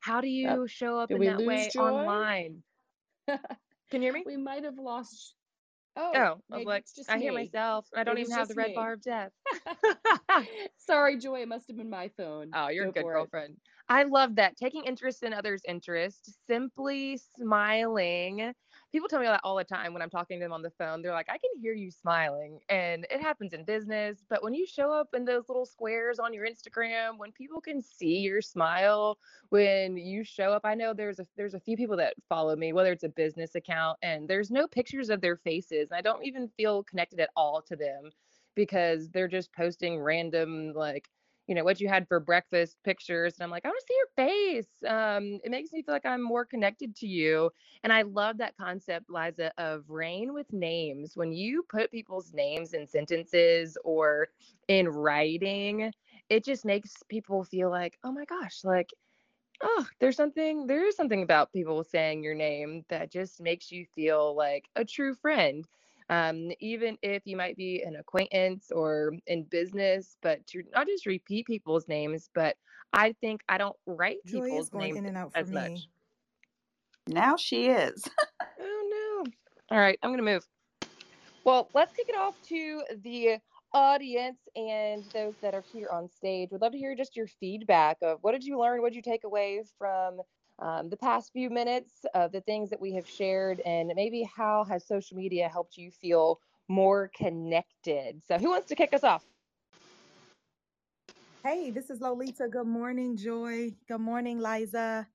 how 0.00 0.20
do 0.20 0.28
you 0.28 0.48
yep. 0.48 0.58
show 0.66 0.98
up 0.98 1.10
Did 1.10 1.20
in 1.20 1.24
that 1.26 1.44
way 1.44 1.70
Joy? 1.72 1.82
online? 1.82 2.62
Can 3.28 3.38
you 3.92 4.00
hear 4.00 4.12
me? 4.12 4.24
We 4.26 4.36
might 4.36 4.64
have 4.64 4.78
lost. 4.78 5.34
Oh, 5.96 6.24
oh 6.26 6.40
I 6.50 6.56
was 6.56 6.64
like, 6.64 6.84
I 7.08 7.18
hear 7.18 7.32
myself. 7.32 7.86
I 7.94 8.04
don't 8.04 8.18
even 8.18 8.32
have 8.32 8.48
the 8.48 8.54
red 8.54 8.72
me. 8.72 8.74
bar 8.74 8.92
of 8.94 9.02
death. 9.02 9.32
Sorry, 10.76 11.18
Joy. 11.18 11.42
It 11.42 11.48
must 11.48 11.68
have 11.68 11.76
been 11.76 11.90
my 11.90 12.08
phone. 12.08 12.54
Oh, 12.54 12.68
you're 12.68 12.84
Go 12.84 12.88
a 12.88 12.92
good 12.92 13.08
girlfriend. 13.08 13.56
It. 13.56 13.60
I 13.88 14.04
love 14.04 14.36
that. 14.36 14.56
Taking 14.56 14.84
interest 14.84 15.22
in 15.22 15.32
others' 15.32 15.62
interest, 15.66 16.30
simply 16.46 17.18
smiling. 17.18 18.54
People 18.94 19.08
tell 19.08 19.18
me 19.18 19.26
that 19.26 19.40
all 19.42 19.56
the 19.56 19.64
time 19.64 19.92
when 19.92 20.02
I'm 20.02 20.08
talking 20.08 20.38
to 20.38 20.44
them 20.44 20.52
on 20.52 20.62
the 20.62 20.70
phone. 20.70 21.02
They're 21.02 21.10
like, 21.10 21.28
I 21.28 21.36
can 21.36 21.50
hear 21.60 21.74
you 21.74 21.90
smiling. 21.90 22.60
And 22.68 23.04
it 23.10 23.20
happens 23.20 23.52
in 23.52 23.64
business. 23.64 24.22
But 24.30 24.40
when 24.44 24.54
you 24.54 24.64
show 24.68 24.92
up 24.92 25.08
in 25.14 25.24
those 25.24 25.48
little 25.48 25.66
squares 25.66 26.20
on 26.20 26.32
your 26.32 26.46
Instagram, 26.46 27.18
when 27.18 27.32
people 27.32 27.60
can 27.60 27.82
see 27.82 28.18
your 28.18 28.40
smile, 28.40 29.18
when 29.48 29.96
you 29.96 30.22
show 30.22 30.52
up, 30.52 30.60
I 30.62 30.76
know 30.76 30.94
there's 30.94 31.18
a 31.18 31.26
there's 31.36 31.54
a 31.54 31.58
few 31.60 31.76
people 31.76 31.96
that 31.96 32.14
follow 32.28 32.54
me, 32.54 32.72
whether 32.72 32.92
it's 32.92 33.02
a 33.02 33.08
business 33.08 33.56
account, 33.56 33.98
and 34.02 34.28
there's 34.28 34.52
no 34.52 34.68
pictures 34.68 35.10
of 35.10 35.20
their 35.20 35.38
faces. 35.38 35.88
And 35.90 35.98
I 35.98 36.00
don't 36.00 36.24
even 36.24 36.48
feel 36.56 36.84
connected 36.84 37.18
at 37.18 37.30
all 37.34 37.62
to 37.62 37.74
them 37.74 38.12
because 38.54 39.10
they're 39.10 39.26
just 39.26 39.52
posting 39.52 39.98
random 39.98 40.72
like 40.72 41.08
you 41.46 41.54
know 41.54 41.64
what 41.64 41.80
you 41.80 41.88
had 41.88 42.08
for 42.08 42.20
breakfast 42.20 42.76
pictures 42.84 43.34
and 43.34 43.44
i'm 43.44 43.50
like 43.50 43.64
i 43.64 43.68
want 43.68 43.80
to 43.80 43.86
see 43.86 43.96
your 43.96 44.28
face 44.28 44.68
um, 44.88 45.38
it 45.44 45.50
makes 45.50 45.72
me 45.72 45.82
feel 45.82 45.94
like 45.94 46.06
i'm 46.06 46.22
more 46.22 46.44
connected 46.44 46.94
to 46.96 47.06
you 47.06 47.50
and 47.82 47.92
i 47.92 48.02
love 48.02 48.38
that 48.38 48.56
concept 48.56 49.10
liza 49.10 49.52
of 49.58 49.88
rain 49.88 50.32
with 50.32 50.52
names. 50.52 51.16
When 51.16 51.32
you 51.32 51.64
put 51.68 51.90
people's 51.90 52.32
names 52.32 52.72
in 52.74 52.86
sentences 52.86 53.76
or 53.84 54.28
in 54.68 54.88
writing 54.88 55.92
it 56.30 56.44
just 56.44 56.64
makes 56.64 56.94
people 57.08 57.44
feel 57.44 57.70
like 57.70 57.98
oh 58.04 58.12
my 58.12 58.24
gosh 58.24 58.60
like 58.64 58.90
oh 59.62 59.86
there's 60.00 60.16
something 60.16 60.66
there 60.66 60.86
is 60.86 60.96
something 60.96 61.22
about 61.22 61.52
people 61.52 61.84
saying 61.84 62.22
your 62.22 62.34
name 62.34 62.84
that 62.88 63.10
just 63.10 63.40
makes 63.40 63.70
you 63.70 63.86
feel 63.94 64.34
like 64.36 64.68
a 64.76 64.84
true 64.84 65.14
friend 65.14 65.66
um, 66.10 66.50
even 66.60 66.96
if 67.02 67.22
you 67.26 67.36
might 67.36 67.56
be 67.56 67.82
an 67.82 67.96
acquaintance 67.96 68.70
or 68.70 69.12
in 69.26 69.44
business, 69.44 70.16
but 70.22 70.46
to 70.48 70.62
not 70.72 70.86
just 70.86 71.06
repeat 71.06 71.46
people's 71.46 71.88
names, 71.88 72.28
but 72.34 72.56
I 72.92 73.14
think 73.20 73.42
I 73.48 73.58
don't 73.58 73.76
write 73.86 74.18
Joy 74.26 74.40
people's 74.40 74.72
names 74.72 74.98
in 74.98 75.06
and 75.06 75.16
out 75.16 75.32
as 75.34 75.48
me. 75.48 75.54
much. 75.54 75.88
Now 77.06 77.36
she 77.36 77.68
is. 77.68 78.04
oh 78.60 79.24
no. 79.24 79.30
All 79.76 79.80
right, 79.80 79.98
I'm 80.02 80.10
gonna 80.10 80.22
move. 80.22 80.46
Well, 81.44 81.70
let's 81.74 81.92
kick 81.94 82.06
it 82.08 82.16
off 82.16 82.34
to 82.48 82.82
the 83.02 83.38
audience 83.74 84.38
and 84.56 85.04
those 85.12 85.34
that 85.42 85.54
are 85.54 85.64
here 85.72 85.88
on 85.92 86.08
stage. 86.08 86.48
We'd 86.50 86.60
love 86.62 86.72
to 86.72 86.78
hear 86.78 86.94
just 86.94 87.16
your 87.16 87.26
feedback 87.26 87.98
of 88.02 88.18
what 88.22 88.32
did 88.32 88.44
you 88.44 88.58
learn, 88.58 88.80
what 88.80 88.92
did 88.92 88.96
you 88.96 89.02
take 89.02 89.24
away 89.24 89.62
from 89.78 90.20
um, 90.58 90.88
the 90.90 90.96
past 90.96 91.32
few 91.32 91.50
minutes 91.50 91.92
of 92.14 92.32
the 92.32 92.40
things 92.42 92.70
that 92.70 92.80
we 92.80 92.92
have 92.94 93.08
shared 93.08 93.60
and 93.66 93.92
maybe 93.96 94.28
how 94.36 94.64
has 94.64 94.86
social 94.86 95.16
media 95.16 95.48
helped 95.48 95.76
you 95.76 95.90
feel 95.90 96.40
more 96.68 97.10
connected. 97.16 98.22
So, 98.26 98.38
who 98.38 98.50
wants 98.50 98.68
to 98.68 98.76
kick 98.76 98.94
us 98.94 99.04
off? 99.04 99.24
Hey, 101.44 101.70
this 101.70 101.90
is 101.90 102.00
Lolita. 102.00 102.48
Good 102.48 102.66
morning, 102.66 103.16
Joy. 103.16 103.72
Good 103.88 104.00
morning, 104.00 104.40
Liza. 104.40 105.06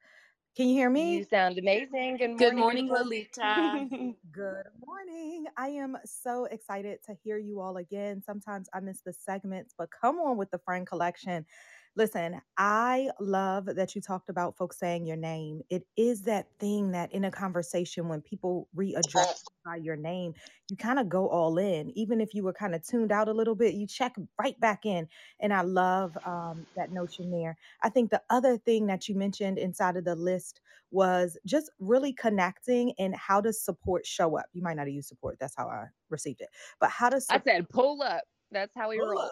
Can 0.56 0.68
you 0.68 0.76
hear 0.76 0.90
me? 0.90 1.18
You 1.20 1.24
sound 1.24 1.58
amazing. 1.58 2.18
Good 2.18 2.32
morning, 2.32 2.38
Good 2.38 2.56
morning 2.56 2.88
Lolita. 2.90 3.88
Good 4.32 4.66
morning. 4.86 5.46
I 5.58 5.70
am 5.70 5.98
so 6.06 6.46
excited 6.46 7.00
to 7.06 7.14
hear 7.24 7.38
you 7.38 7.62
all 7.62 7.78
again. 7.78 8.22
Sometimes 8.22 8.70
I 8.74 8.80
miss 8.80 9.02
the 9.02 9.14
segments, 9.14 9.74
but 9.78 9.90
come 9.92 10.20
on 10.20 10.38
with 10.38 10.52
the 10.52 10.60
friend 10.60 10.86
collection. 10.86 11.46
Listen, 12.00 12.40
I 12.58 13.10
love 13.20 13.66
that 13.66 13.94
you 13.94 14.00
talked 14.00 14.30
about 14.30 14.56
folks 14.56 14.80
saying 14.80 15.06
your 15.06 15.18
name. 15.18 15.60
It 15.70 15.86
is 15.98 16.22
that 16.22 16.48
thing 16.58 16.92
that 16.92 17.12
in 17.12 17.26
a 17.26 17.30
conversation, 17.30 18.08
when 18.08 18.22
people 18.22 18.70
readdress 18.74 19.44
by 19.66 19.76
your 19.76 19.98
name, 19.98 20.34
you 20.70 20.78
kind 20.78 20.98
of 20.98 21.10
go 21.10 21.28
all 21.28 21.58
in. 21.58 21.92
Even 21.98 22.22
if 22.22 22.34
you 22.34 22.42
were 22.42 22.54
kind 22.54 22.74
of 22.74 22.88
tuned 22.88 23.12
out 23.12 23.28
a 23.28 23.34
little 23.34 23.54
bit, 23.54 23.74
you 23.74 23.86
check 23.86 24.16
right 24.42 24.58
back 24.62 24.86
in. 24.86 25.10
And 25.42 25.54
I 25.54 25.60
love 25.60 26.18
um, 26.26 26.66
that 26.78 26.94
notion 26.94 27.30
there. 27.32 27.58
I 27.84 27.90
think 27.90 28.12
the 28.12 28.22
other 28.30 28.58
thing 28.58 28.88
that 28.88 29.10
you 29.10 29.16
mentioned 29.16 29.58
inside 29.58 29.98
of 29.98 30.06
the 30.06 30.16
list 30.16 30.62
was 30.92 31.38
just 31.46 31.70
really 31.80 32.14
connecting 32.14 32.94
and 32.98 33.14
how 33.14 33.42
does 33.42 33.62
support 33.62 34.06
show 34.06 34.38
up. 34.38 34.46
You 34.54 34.62
might 34.62 34.78
not 34.78 34.88
have 34.88 34.96
used 34.96 35.10
support. 35.10 35.36
That's 35.38 35.58
how 35.58 35.68
I 35.68 35.88
received 36.10 36.40
it. 36.40 36.48
But 36.80 36.92
how 36.92 37.10
does 37.10 37.26
I 37.30 37.42
said 37.42 37.68
pull 37.68 38.02
up. 38.02 38.24
That's 38.54 38.74
how 38.74 38.90
we 38.90 39.00
roll. 39.00 39.30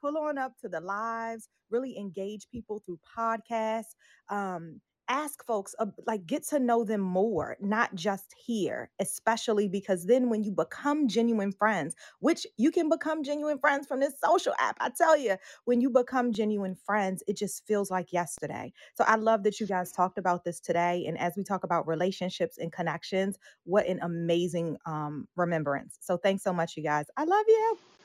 Pull 0.00 0.18
on 0.18 0.38
up 0.38 0.52
to 0.60 0.68
the 0.68 0.80
lives, 0.80 1.48
really 1.70 1.96
engage 1.98 2.48
people 2.50 2.82
through 2.84 2.98
podcasts. 3.16 3.94
Um, 4.28 4.80
ask 5.10 5.44
folks 5.44 5.74
uh, 5.80 5.86
like 6.06 6.24
get 6.24 6.46
to 6.46 6.58
know 6.60 6.84
them 6.84 7.00
more 7.00 7.56
not 7.60 7.92
just 7.96 8.32
here 8.46 8.88
especially 9.00 9.68
because 9.68 10.06
then 10.06 10.30
when 10.30 10.44
you 10.44 10.52
become 10.52 11.08
genuine 11.08 11.50
friends 11.50 11.96
which 12.20 12.46
you 12.56 12.70
can 12.70 12.88
become 12.88 13.24
genuine 13.24 13.58
friends 13.58 13.88
from 13.88 13.98
this 13.98 14.14
social 14.24 14.54
app 14.60 14.76
i 14.80 14.88
tell 14.88 15.16
you 15.16 15.36
when 15.64 15.80
you 15.80 15.90
become 15.90 16.32
genuine 16.32 16.76
friends 16.86 17.24
it 17.26 17.36
just 17.36 17.66
feels 17.66 17.90
like 17.90 18.12
yesterday. 18.12 18.72
So 18.94 19.04
i 19.06 19.16
love 19.16 19.42
that 19.42 19.58
you 19.58 19.66
guys 19.66 19.90
talked 19.90 20.16
about 20.16 20.44
this 20.44 20.60
today 20.60 21.04
and 21.08 21.18
as 21.18 21.32
we 21.36 21.42
talk 21.42 21.64
about 21.64 21.88
relationships 21.88 22.58
and 22.58 22.72
connections 22.72 23.36
what 23.64 23.86
an 23.86 23.98
amazing 24.02 24.76
um, 24.86 25.26
remembrance. 25.36 25.98
So 26.00 26.16
thanks 26.16 26.44
so 26.44 26.52
much 26.52 26.76
you 26.76 26.84
guys. 26.84 27.06
I 27.16 27.24
love 27.24 27.44
you 27.48 27.99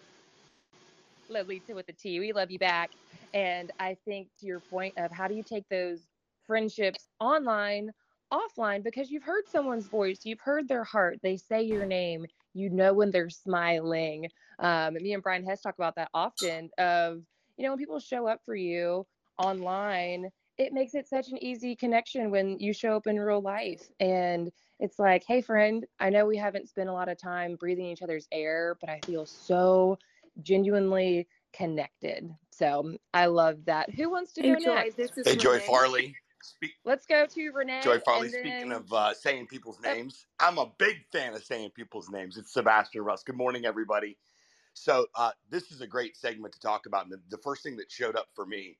Lolita 1.30 1.74
with 1.74 1.88
the 1.88 1.94
T. 1.94 2.20
We 2.20 2.34
love 2.34 2.52
you 2.52 2.60
back. 2.60 2.92
And 3.34 3.72
I 3.80 3.98
think 4.06 4.30
to 4.40 4.46
your 4.46 4.62
point 4.62 4.94
of 4.98 5.12
how 5.12 5.28
do 5.28 5.36
you 5.36 5.44
take 5.44 5.68
those 5.70 6.08
friendships 6.46 7.08
online, 7.20 7.92
offline, 8.32 8.84
because 8.84 9.10
you've 9.10 9.24
heard 9.24 9.44
someone's 9.48 9.88
voice, 9.88 10.20
you've 10.24 10.40
heard 10.40 10.68
their 10.68 10.84
heart, 10.84 11.20
they 11.24 11.38
say 11.38 11.64
your 11.64 11.86
name, 11.86 12.26
you 12.54 12.70
know 12.70 12.94
when 12.94 13.12
they're 13.12 13.30
smiling. 13.30 14.28
Um, 14.60 14.96
me 14.96 15.14
and 15.14 15.24
Brian 15.24 15.46
Hess 15.46 15.62
talk 15.62 15.76
about 15.78 15.96
that 15.96 16.10
often 16.14 16.70
of, 16.78 17.22
you 17.58 17.66
know, 17.66 17.72
when 17.72 17.80
people 17.80 18.00
show 18.00 18.28
up 18.28 18.42
for 18.46 18.56
you 18.56 19.06
online, 19.38 20.30
it 20.58 20.72
makes 20.72 20.96
it 20.96 21.08
such 21.08 21.30
an 21.30 21.44
easy 21.44 21.76
connection 21.76 22.32
when 22.32 22.58
you 22.60 22.74
show 22.74 22.96
up 22.96 23.08
in 23.08 23.20
real 23.20 23.42
life. 23.42 23.84
And 24.00 24.52
it's 24.80 25.00
like, 25.00 25.24
hey, 25.28 25.42
friend, 25.42 25.86
I 26.00 26.10
know 26.10 26.26
we 26.26 26.38
haven't 26.38 26.70
spent 26.70 26.90
a 26.90 26.94
lot 26.94 27.10
of 27.10 27.18
time 27.18 27.56
breathing 27.56 27.86
each 27.88 28.02
other's 28.02 28.28
air, 28.32 28.78
but 28.80 28.90
I 28.90 29.02
feel 29.06 29.26
so 29.26 29.98
genuinely 30.42 31.28
connected. 31.54 32.30
So 32.52 32.98
I 33.14 33.28
love 33.28 33.66
that. 33.66 33.90
Who 33.96 34.10
wants 34.10 34.34
to 34.34 34.42
go 34.42 34.54
next? 34.54 34.96
This 34.96 35.18
is 35.18 35.28
hey, 35.28 35.36
Joy 35.36 35.60
Farley. 35.60 36.16
Speak- 36.42 36.76
Let's 36.84 37.06
go 37.06 37.26
to 37.26 37.50
Renee. 37.52 37.82
Joy 37.82 38.00
Farley. 38.00 38.30
Then... 38.30 38.42
Speaking 38.42 38.72
of 38.72 38.92
uh, 38.94 39.14
saying 39.14 39.48
people's 39.48 39.80
names, 39.82 40.28
I'm 40.40 40.58
a 40.58 40.72
big 40.78 40.98
fan 41.12 41.34
of 41.34 41.44
saying 41.44 41.72
people's 41.72 42.10
names. 42.10 42.38
It's 42.38 42.54
Sebastian 42.54 43.02
Rusk. 43.02 43.26
Good 43.26 43.38
morning, 43.38 43.66
everybody. 43.66 44.18
So 44.74 45.08
uh, 45.16 45.32
this 45.50 45.72
is 45.72 45.82
a 45.82 45.88
great 45.88 46.16
segment 46.18 46.54
to 46.54 46.60
talk 46.60 46.86
about. 46.86 47.06
And 47.06 47.14
the, 47.14 47.22
the 47.30 47.42
first 47.42 47.64
thing 47.64 47.78
that 47.78 47.92
showed 47.92 48.16
up 48.16 48.28
for 48.36 48.46
me 48.46 48.78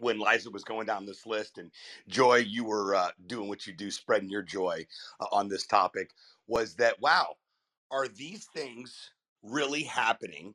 when 0.00 0.18
Liza 0.18 0.50
was 0.50 0.64
going 0.64 0.86
down 0.86 1.06
this 1.06 1.26
list, 1.26 1.58
and 1.58 1.70
Joy, 2.08 2.36
you 2.36 2.64
were 2.64 2.94
uh, 2.94 3.10
doing 3.26 3.48
what 3.48 3.66
you 3.66 3.72
do, 3.72 3.90
spreading 3.90 4.28
your 4.28 4.42
joy 4.42 4.86
uh, 5.20 5.26
on 5.32 5.48
this 5.48 5.66
topic, 5.66 6.10
was 6.46 6.74
that 6.74 7.00
wow, 7.00 7.36
are 7.90 8.08
these 8.08 8.46
things 8.54 9.10
really 9.42 9.82
happening 9.82 10.54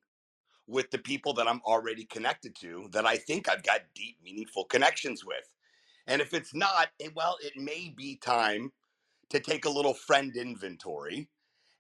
with 0.68 0.92
the 0.92 1.00
people 1.00 1.34
that 1.36 1.48
I'm 1.48 1.62
already 1.66 2.06
connected 2.06 2.56
to 2.58 2.90
that 2.94 3.06
I 3.06 3.18
think 3.18 3.50
I've 3.50 3.64
got 3.64 3.82
deep, 3.96 4.18
meaningful 4.24 4.66
connections 4.66 5.26
with? 5.26 5.54
And 6.08 6.22
if 6.22 6.34
it's 6.34 6.56
not, 6.56 6.90
it, 7.00 7.16
well, 7.16 7.38
it 7.42 7.58
may 7.58 7.94
be 7.96 8.18
time 8.18 8.74
to 9.30 9.40
take 9.40 9.66
a 9.66 9.70
little 9.72 9.96
friend 9.96 10.36
inventory 10.36 11.30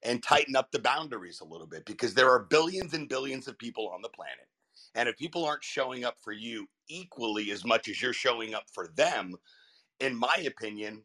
and 0.03 0.23
tighten 0.23 0.55
up 0.55 0.71
the 0.71 0.79
boundaries 0.79 1.41
a 1.41 1.45
little 1.45 1.67
bit 1.67 1.85
because 1.85 2.13
there 2.13 2.29
are 2.31 2.43
billions 2.43 2.93
and 2.93 3.09
billions 3.09 3.47
of 3.47 3.57
people 3.57 3.89
on 3.89 4.01
the 4.01 4.09
planet. 4.09 4.47
And 4.95 5.09
if 5.09 5.17
people 5.17 5.45
aren't 5.45 5.63
showing 5.63 6.05
up 6.05 6.17
for 6.23 6.31
you 6.33 6.67
equally 6.87 7.51
as 7.51 7.65
much 7.65 7.87
as 7.89 8.01
you're 8.01 8.13
showing 8.13 8.53
up 8.53 8.65
for 8.73 8.87
them, 8.95 9.35
in 9.99 10.15
my 10.17 10.35
opinion, 10.47 11.03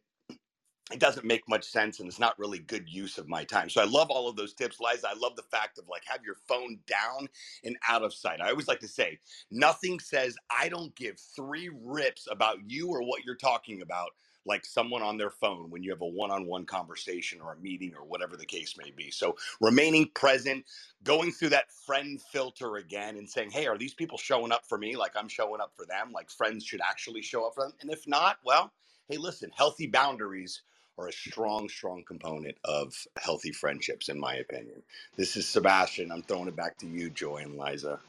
it 0.91 0.99
doesn't 0.99 1.25
make 1.25 1.47
much 1.49 1.65
sense 1.65 1.99
and 1.99 2.09
it's 2.09 2.19
not 2.19 2.39
really 2.39 2.59
good 2.59 2.89
use 2.89 3.17
of 3.19 3.29
my 3.29 3.43
time. 3.43 3.69
So 3.69 3.81
I 3.81 3.85
love 3.85 4.09
all 4.09 4.29
of 4.29 4.37
those 4.37 4.53
tips, 4.55 4.79
Liza. 4.79 5.07
I 5.09 5.13
love 5.15 5.35
the 5.35 5.43
fact 5.43 5.77
of 5.79 5.87
like 5.89 6.03
have 6.07 6.23
your 6.25 6.35
phone 6.47 6.79
down 6.87 7.27
and 7.63 7.77
out 7.89 8.03
of 8.03 8.13
sight. 8.13 8.41
I 8.41 8.49
always 8.49 8.69
like 8.69 8.79
to 8.81 8.89
say 8.89 9.19
nothing 9.51 9.99
says 9.99 10.37
I 10.49 10.69
don't 10.69 10.95
give 10.95 11.19
three 11.19 11.69
rips 11.73 12.27
about 12.31 12.59
you 12.67 12.89
or 12.89 13.03
what 13.03 13.25
you're 13.25 13.35
talking 13.35 13.81
about 13.83 14.11
like 14.45 14.65
someone 14.65 15.03
on 15.03 15.17
their 15.17 15.29
phone 15.29 15.69
when 15.69 15.83
you 15.83 15.91
have 15.91 16.01
a 16.01 16.07
one-on-one 16.07 16.65
conversation 16.65 17.41
or 17.41 17.53
a 17.53 17.57
meeting 17.59 17.93
or 17.95 18.05
whatever 18.05 18.37
the 18.37 18.45
case 18.47 18.77
may 18.77 18.91
be. 18.91 19.11
So 19.11 19.37
remaining 19.61 20.09
present, 20.15 20.65
going 21.03 21.33
through 21.33 21.49
that 21.49 21.71
friend 21.71 22.21
filter 22.31 22.77
again 22.77 23.17
and 23.17 23.29
saying, 23.29 23.51
"Hey, 23.51 23.67
are 23.67 23.77
these 23.77 23.93
people 23.93 24.17
showing 24.17 24.53
up 24.53 24.65
for 24.65 24.79
me 24.79 24.95
like 24.95 25.17
I'm 25.17 25.27
showing 25.27 25.61
up 25.61 25.73
for 25.77 25.85
them? 25.85 26.13
Like 26.13 26.31
friends 26.31 26.65
should 26.65 26.81
actually 26.81 27.21
show 27.21 27.45
up 27.45 27.55
for 27.55 27.65
them?" 27.65 27.73
And 27.81 27.91
if 27.91 28.07
not, 28.07 28.39
well, 28.43 28.73
hey, 29.09 29.17
listen, 29.17 29.51
healthy 29.55 29.87
boundaries 29.87 30.57
are 30.97 31.07
a 31.07 31.13
strong, 31.13 31.69
strong 31.69 32.03
component 32.05 32.57
of 32.65 33.07
healthy 33.17 33.51
friendships, 33.53 34.09
in 34.09 34.19
my 34.19 34.35
opinion. 34.35 34.83
This 35.17 35.37
is 35.37 35.49
Sebastian. 35.49 36.11
I'm 36.11 36.23
throwing 36.23 36.49
it 36.49 36.55
back 36.55 36.77
to 36.79 36.87
you, 36.87 37.09
Joy 37.11 37.37
and 37.37 37.57
Liza. 37.57 38.01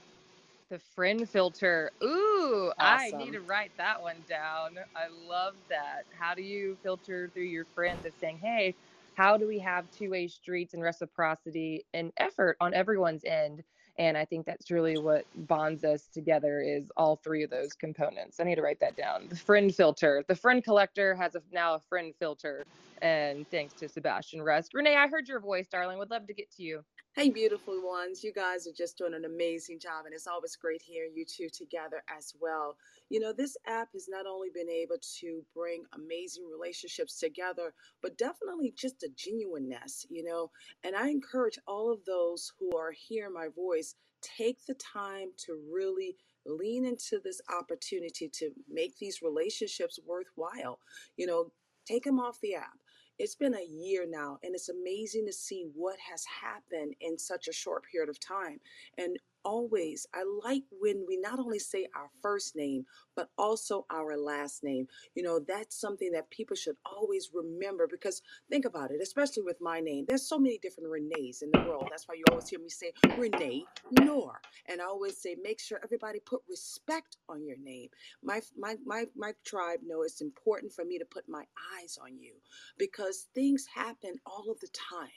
The 0.71 0.81
friend 0.81 1.31
filter. 1.31 1.93
Ooh, 2.03 2.73
awesome. 2.81 3.19
I 3.19 3.25
need 3.25 3.33
to 3.33 3.43
write 3.43 3.77
that 3.79 4.03
one 4.03 4.25
down. 4.25 4.79
I 4.97 5.09
love 5.09 5.57
that. 5.69 6.07
How 6.13 6.35
do 6.35 6.43
you 6.43 6.77
filter 6.83 7.31
through 7.33 7.45
your 7.45 7.67
friends 7.67 8.05
of 8.05 8.15
saying, 8.15 8.39
hey, 8.39 8.77
how 9.15 9.37
do 9.39 9.47
we 9.47 9.61
have 9.61 9.91
two 9.91 10.11
way 10.11 10.29
streets 10.29 10.75
and 10.75 10.83
reciprocity 10.83 11.87
and 11.95 12.13
effort 12.19 12.57
on 12.61 12.75
everyone's 12.75 13.25
end? 13.25 13.65
And 13.99 14.17
i 14.17 14.25
think 14.25 14.47
that's 14.47 14.71
really 14.71 14.99
what 14.99 15.25
bonds 15.35 15.85
us 15.85 16.09
together 16.13 16.61
is 16.61 16.91
all 16.97 17.17
three 17.17 17.43
of 17.45 17.51
those 17.51 17.73
components. 17.75 18.41
I 18.41 18.45
need 18.45 18.57
to 18.57 18.63
write 18.63 18.81
that 18.81 18.97
down. 18.97 19.29
The 19.29 19.37
friend 19.37 19.75
filter. 19.75 20.25
The 20.29 20.35
friend 20.37 20.63
collector 20.65 21.15
has 21.15 21.35
a, 21.35 21.43
now 21.53 21.75
a 21.75 21.81
friend 21.81 22.15
filter. 22.19 22.65
And 23.03 23.49
thanks 23.51 23.75
to 23.75 23.89
sebastian 23.89 24.43
Rusk 24.43 24.73
renee 24.75 24.97
i 24.97 25.09
heard 25.09 25.29
your 25.29 25.41
voice 25.41 25.69
darling. 25.69 25.99
Would 25.99 26.11
love 26.11 26.27
to 26.27 26.35
get 26.35 26.51
to 26.57 26.63
you 26.63 26.83
Hey, 27.17 27.31
beautiful 27.31 27.81
ones. 27.81 28.25
You 28.25 28.33
guys 28.33 28.67
are 28.67 28.73
just 28.77 28.99
doing 28.99 29.15
an 29.15 29.25
amazing 29.25 29.79
job, 29.79 30.05
and 30.05 30.13
it's 30.13 30.27
always 30.27 30.57
great 30.57 30.83
hearing 30.83 31.13
you 31.15 31.25
two 31.25 31.49
together 31.49 32.03
as 32.09 32.35
well. 32.41 32.77
You 33.09 33.21
know, 33.21 33.33
this 33.33 33.57
app 33.69 33.91
has 33.93 34.09
not 34.09 34.27
only 34.27 34.49
been 34.53 34.69
able 34.69 34.97
to 35.21 35.45
bring 35.55 35.85
amazing 35.93 36.43
relationships 36.51 37.21
together, 37.21 37.73
but 38.03 38.19
definitely 38.19 38.75
just 38.77 39.05
a 39.05 39.09
genuineness, 39.17 40.05
you 40.11 40.25
know. 40.25 40.51
And 40.83 40.97
I 40.97 41.09
encourage 41.09 41.57
all 41.69 41.93
of 41.93 42.05
those 42.05 42.53
who 42.59 42.77
are 42.77 42.91
hearing 42.91 43.33
my 43.35 43.47
voice 43.55 43.95
take 44.21 44.59
the 44.67 44.75
time 44.75 45.29
to 45.47 45.57
really 45.73 46.17
lean 46.47 46.85
into 46.85 47.21
this 47.23 47.41
opportunity 47.57 48.29
to 48.41 48.51
make 48.69 48.99
these 48.99 49.23
relationships 49.23 50.01
worthwhile. 50.05 50.81
You 51.17 51.29
know, 51.29 51.53
take 51.87 52.03
them 52.03 52.19
off 52.19 52.41
the 52.41 52.57
app 52.57 52.73
it's 53.19 53.35
been 53.35 53.55
a 53.55 53.65
year 53.65 54.07
now, 54.09 54.39
and 54.43 54.55
it's 54.55 54.69
amazing 54.69 55.27
to 55.27 55.33
see 55.33 55.67
what 55.75 55.97
has 55.99 56.25
happened 56.25 56.95
in 57.01 57.19
such 57.19 57.49
a 57.49 57.53
short 57.53 57.85
period 57.91 58.09
of 58.09 58.19
time. 58.21 58.59
And 58.99 59.19
always, 59.45 60.07
I 60.15 60.25
like 60.45 60.65
when 60.81 61.05
we 61.09 61.17
not 61.19 61.39
only 61.39 61.59
say 61.59 61.87
our 61.97 62.11
first 62.23 62.57
name, 62.57 62.85
but 63.17 63.31
also 63.39 63.87
our 63.91 64.17
last 64.17 64.65
name. 64.65 64.87
You 65.15 65.23
know, 65.23 65.41
that's 65.47 65.81
something 65.81 66.13
that 66.13 66.31
people 66.31 66.57
should 66.57 66.77
always 66.85 67.31
remember 67.35 67.87
because 67.91 68.23
think 68.51 68.65
about 68.65 68.91
it, 68.91 69.01
especially 69.03 69.43
with 69.43 69.59
my 69.61 69.81
name. 69.81 70.05
There's 70.09 70.29
so 70.29 70.39
many 70.39 70.59
different 70.59 70.91
Renees 70.91 71.43
in 71.43 71.51
the 71.53 71.61
world. 71.69 71.89
That's 71.91 72.09
why 72.09 72.15
you 72.17 72.25
always 72.31 72.49
hear 72.49 72.61
me 72.61 72.69
say 72.69 72.93
Renee 73.19 73.65
Nor. 74.01 74.41
And 74.69 74.81
I 74.81 74.85
always 74.85 75.19
say, 75.21 75.37
make 75.43 75.61
sure 75.61 75.81
everybody 75.83 76.21
put 76.21 76.43
respect 76.49 77.17
on 77.29 77.45
your 77.45 77.59
name. 77.63 77.89
My 78.23 78.41
my 78.59 78.77
my 78.85 79.07
my 79.17 79.33
tribe 79.45 79.81
know 79.87 80.03
it's 80.03 80.21
important 80.21 80.73
for 80.73 80.85
me 80.85 80.99
to 80.99 81.05
put 81.05 81.29
my 81.29 81.45
eyes 81.79 81.99
on 82.03 82.19
you 82.19 82.35
because 82.79 83.29
things 83.35 83.67
happen 83.75 84.15
all 84.27 84.51
of 84.51 84.61
the 84.61 84.69
time. 84.69 85.09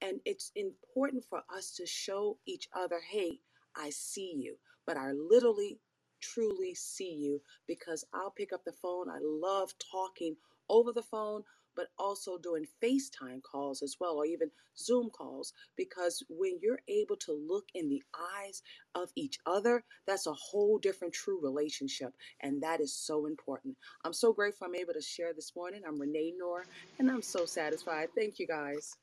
And 0.00 0.20
it's 0.24 0.52
important 0.56 1.24
for 1.28 1.42
us 1.54 1.72
to 1.76 1.86
show 1.86 2.38
each 2.46 2.68
other, 2.74 3.00
hey, 3.10 3.40
I 3.76 3.90
see 3.90 4.34
you, 4.36 4.56
but 4.86 4.96
I 4.96 5.12
literally, 5.12 5.80
truly 6.20 6.74
see 6.74 7.12
you 7.14 7.42
because 7.66 8.04
I'll 8.14 8.32
pick 8.32 8.52
up 8.52 8.64
the 8.64 8.72
phone. 8.72 9.10
I 9.10 9.18
love 9.22 9.72
talking 9.92 10.36
over 10.70 10.92
the 10.92 11.02
phone, 11.02 11.42
but 11.76 11.88
also 11.98 12.38
doing 12.38 12.66
FaceTime 12.82 13.42
calls 13.42 13.82
as 13.82 13.96
well, 14.00 14.16
or 14.16 14.26
even 14.26 14.50
Zoom 14.78 15.10
calls, 15.10 15.52
because 15.76 16.22
when 16.28 16.58
you're 16.62 16.80
able 16.88 17.16
to 17.16 17.32
look 17.32 17.66
in 17.74 17.88
the 17.88 18.02
eyes 18.38 18.62
of 18.94 19.10
each 19.16 19.38
other, 19.46 19.84
that's 20.06 20.26
a 20.26 20.34
whole 20.34 20.78
different 20.78 21.14
true 21.14 21.40
relationship. 21.42 22.14
And 22.42 22.62
that 22.62 22.80
is 22.80 22.94
so 22.94 23.26
important. 23.26 23.76
I'm 24.04 24.12
so 24.14 24.32
grateful 24.34 24.68
I'm 24.68 24.76
able 24.76 24.94
to 24.94 25.02
share 25.02 25.34
this 25.34 25.54
morning. 25.56 25.82
I'm 25.86 26.00
Renee 26.00 26.34
Noor, 26.38 26.66
and 26.98 27.10
I'm 27.10 27.22
so 27.22 27.46
satisfied. 27.46 28.10
Thank 28.16 28.38
you 28.38 28.46
guys. 28.46 28.96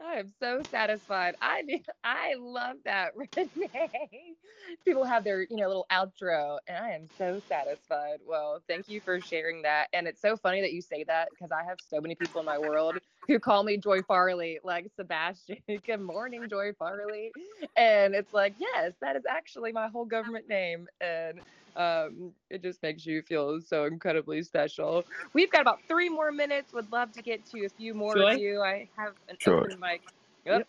I 0.00 0.16
am 0.18 0.28
so 0.28 0.62
satisfied. 0.62 1.34
I 1.40 1.62
I 2.04 2.34
love 2.38 2.78
that, 2.84 3.14
Renee. 3.16 4.36
People 4.84 5.04
have 5.04 5.24
their, 5.24 5.42
you 5.42 5.56
know, 5.56 5.66
little 5.68 5.86
outro, 5.90 6.58
and 6.68 6.76
I 6.76 6.90
am 6.90 7.08
so 7.18 7.40
satisfied. 7.40 8.20
Well, 8.24 8.62
thank 8.68 8.88
you 8.88 9.00
for 9.00 9.20
sharing 9.20 9.62
that. 9.62 9.88
And 9.92 10.06
it's 10.06 10.20
so 10.20 10.36
funny 10.36 10.60
that 10.60 10.72
you 10.72 10.82
say 10.82 11.04
that 11.04 11.30
because 11.30 11.50
I 11.50 11.64
have 11.64 11.78
so 11.80 12.00
many 12.00 12.14
people 12.14 12.40
in 12.40 12.46
my 12.46 12.58
world 12.58 12.98
who 13.26 13.40
call 13.40 13.64
me 13.64 13.76
Joy 13.78 14.02
Farley, 14.02 14.60
like 14.62 14.90
Sebastian. 14.96 15.58
Good 15.84 16.00
morning, 16.00 16.48
Joy 16.48 16.72
Farley. 16.78 17.32
And 17.76 18.14
it's 18.14 18.32
like, 18.32 18.54
yes, 18.58 18.94
that 19.00 19.16
is 19.16 19.24
actually 19.28 19.72
my 19.72 19.88
whole 19.88 20.04
government 20.06 20.48
name. 20.48 20.86
And 21.00 21.40
um, 21.76 22.32
it 22.50 22.62
just 22.62 22.82
makes 22.82 23.06
you 23.06 23.22
feel 23.22 23.60
so 23.60 23.84
incredibly 23.84 24.42
special. 24.42 25.04
We've 25.32 25.50
got 25.50 25.60
about 25.60 25.80
three 25.88 26.08
more 26.08 26.32
minutes. 26.32 26.72
Would 26.72 26.90
love 26.90 27.12
to 27.12 27.22
get 27.22 27.44
to 27.52 27.64
a 27.64 27.68
few 27.68 27.94
more 27.94 28.14
Joy? 28.14 28.34
of 28.34 28.38
you. 28.38 28.60
I 28.60 28.88
have 28.96 29.14
an 29.28 29.36
sure. 29.38 29.64
open 29.64 29.78
mic. 29.80 30.02
Yep. 30.44 30.66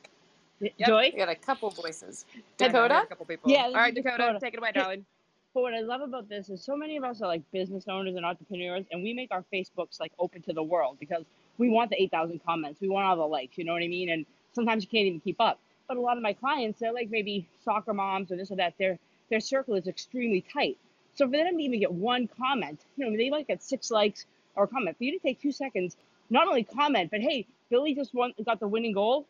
yep. 0.62 0.88
Joy? 0.88 1.12
We 1.14 1.18
got 1.18 1.30
a 1.30 1.36
couple 1.36 1.70
voices. 1.72 2.26
Dakota? 2.58 3.04
A 3.04 3.06
couple 3.08 3.26
people. 3.26 3.52
Yeah. 3.52 3.64
All 3.64 3.74
right, 3.74 3.94
Dakota, 3.94 4.18
Dakota, 4.18 4.40
take 4.40 4.54
it 4.54 4.60
away, 4.60 4.72
darling. 4.74 5.06
But 5.54 5.62
what 5.62 5.74
I 5.74 5.82
love 5.82 6.02
about 6.02 6.30
this 6.30 6.50
is 6.50 6.64
so 6.64 6.76
many 6.76 6.96
of 6.98 7.04
us 7.04 7.22
are 7.22 7.28
like 7.28 7.42
business 7.52 7.86
owners 7.88 8.16
and 8.16 8.26
entrepreneurs, 8.26 8.86
and 8.92 9.02
we 9.02 9.14
make 9.14 9.32
our 9.32 9.44
Facebooks 9.52 10.00
like 10.00 10.12
open 10.20 10.42
to 10.44 10.54
the 10.54 10.62
world 10.62 10.98
because 11.00 11.24
we 11.58 11.70
want 11.70 11.90
the 11.90 12.02
8,000 12.02 12.40
comments. 12.46 12.82
We 12.82 12.90
want 12.90 13.08
all 13.08 13.16
the 13.16 13.24
likes, 13.24 13.58
you 13.58 13.64
know 13.64 13.74
what 13.74 13.82
I 13.82 13.88
mean? 13.88 14.10
And 14.10 14.26
sometimes 14.54 14.84
you 14.84 14.90
can't 14.90 15.08
even 15.08 15.20
keep 15.20 15.42
up. 15.42 15.60
But 15.88 15.98
a 15.98 16.02
lot 16.02 16.18
of 16.18 16.24
my 16.24 16.34
clients, 16.34 16.80
they're 16.80 16.94
like 16.94 17.10
maybe 17.10 17.48
soccer 17.64 17.94
moms 17.94 18.32
or 18.32 18.36
this 18.36 18.52
or 18.52 18.58
that. 18.58 18.76
Their 18.78 19.00
their 19.30 19.40
circle 19.40 19.76
is 19.76 19.88
extremely 19.88 20.44
tight. 20.54 20.78
So 21.20 21.26
for 21.26 21.36
them 21.36 21.58
to 21.58 21.62
even 21.62 21.82
get 21.82 21.92
one 21.92 22.30
comment, 22.30 22.80
you 22.96 23.06
know, 23.06 23.18
they 23.18 23.30
might 23.30 23.46
get 23.46 23.62
six 23.62 23.92
likes 23.92 24.26
or 24.56 24.64
a 24.64 24.68
comment. 24.70 24.98
For 24.98 25.04
you 25.04 25.12
to 25.12 25.20
take 25.20 25.42
two 25.42 25.52
seconds, 25.52 25.98
not 26.30 26.48
only 26.48 26.64
comment, 26.64 27.12
but 27.12 27.20
hey, 27.20 27.46
Billy 27.70 27.94
just 27.94 28.14
won, 28.14 28.34
got 28.46 28.62
the 28.62 28.70
winning 28.70 28.94
goal. 28.94 29.28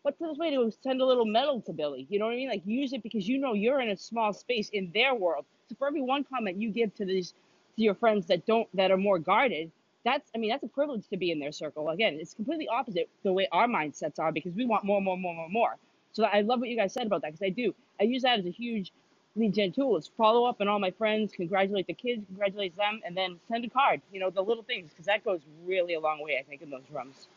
What's 0.00 0.18
the 0.18 0.28
best 0.28 0.38
way 0.38 0.52
to 0.52 0.72
send 0.82 1.02
a 1.02 1.04
little 1.04 1.26
medal 1.26 1.60
to 1.60 1.72
Billy? 1.74 2.06
You 2.08 2.18
know 2.18 2.24
what 2.24 2.32
I 2.32 2.36
mean? 2.36 2.48
Like 2.48 2.62
use 2.64 2.94
it 2.94 3.02
because 3.02 3.28
you 3.28 3.36
know 3.36 3.52
you're 3.52 3.82
in 3.82 3.90
a 3.90 3.96
small 3.98 4.32
space 4.32 4.70
in 4.70 4.90
their 4.94 5.14
world. 5.14 5.44
So 5.68 5.74
for 5.74 5.86
every 5.86 6.00
one 6.00 6.24
comment 6.24 6.56
you 6.56 6.70
give 6.70 6.94
to 6.94 7.04
these 7.04 7.34
to 7.76 7.82
your 7.82 7.94
friends 7.94 8.24
that 8.28 8.46
don't 8.46 8.66
that 8.74 8.90
are 8.90 8.96
more 8.96 9.18
guarded, 9.18 9.70
that's 10.06 10.30
I 10.34 10.38
mean 10.38 10.48
that's 10.48 10.64
a 10.64 10.68
privilege 10.68 11.06
to 11.10 11.18
be 11.18 11.30
in 11.30 11.40
their 11.40 11.52
circle. 11.52 11.90
Again, 11.90 12.16
it's 12.22 12.32
completely 12.32 12.68
opposite 12.68 13.10
the 13.22 13.34
way 13.34 13.48
our 13.52 13.68
mindsets 13.68 14.18
are 14.18 14.32
because 14.32 14.54
we 14.54 14.64
want 14.64 14.84
more, 14.84 15.02
more, 15.02 15.18
more, 15.18 15.34
more, 15.34 15.50
more. 15.50 15.76
So 16.14 16.24
I 16.24 16.40
love 16.40 16.60
what 16.60 16.70
you 16.70 16.76
guys 16.78 16.94
said 16.94 17.06
about 17.06 17.20
that 17.20 17.32
because 17.32 17.44
I 17.44 17.50
do. 17.50 17.74
I 18.00 18.04
use 18.04 18.22
that 18.22 18.38
as 18.38 18.46
a 18.46 18.50
huge 18.50 18.92
lead 19.36 19.54
gen 19.54 19.72
follow 20.16 20.44
up 20.44 20.60
on 20.60 20.68
all 20.68 20.78
my 20.78 20.90
friends, 20.90 21.32
congratulate 21.32 21.86
the 21.86 21.94
kids, 21.94 22.24
congratulate 22.26 22.76
them, 22.76 23.00
and 23.04 23.16
then 23.16 23.38
send 23.48 23.64
a 23.64 23.68
card. 23.68 24.00
You 24.12 24.20
know, 24.20 24.30
the 24.30 24.42
little 24.42 24.62
things, 24.62 24.90
because 24.90 25.06
that 25.06 25.24
goes 25.24 25.40
really 25.66 25.94
a 25.94 26.00
long 26.00 26.22
way, 26.22 26.36
I 26.38 26.42
think, 26.42 26.62
in 26.62 26.70
those 26.70 26.82
rooms. 26.92 27.28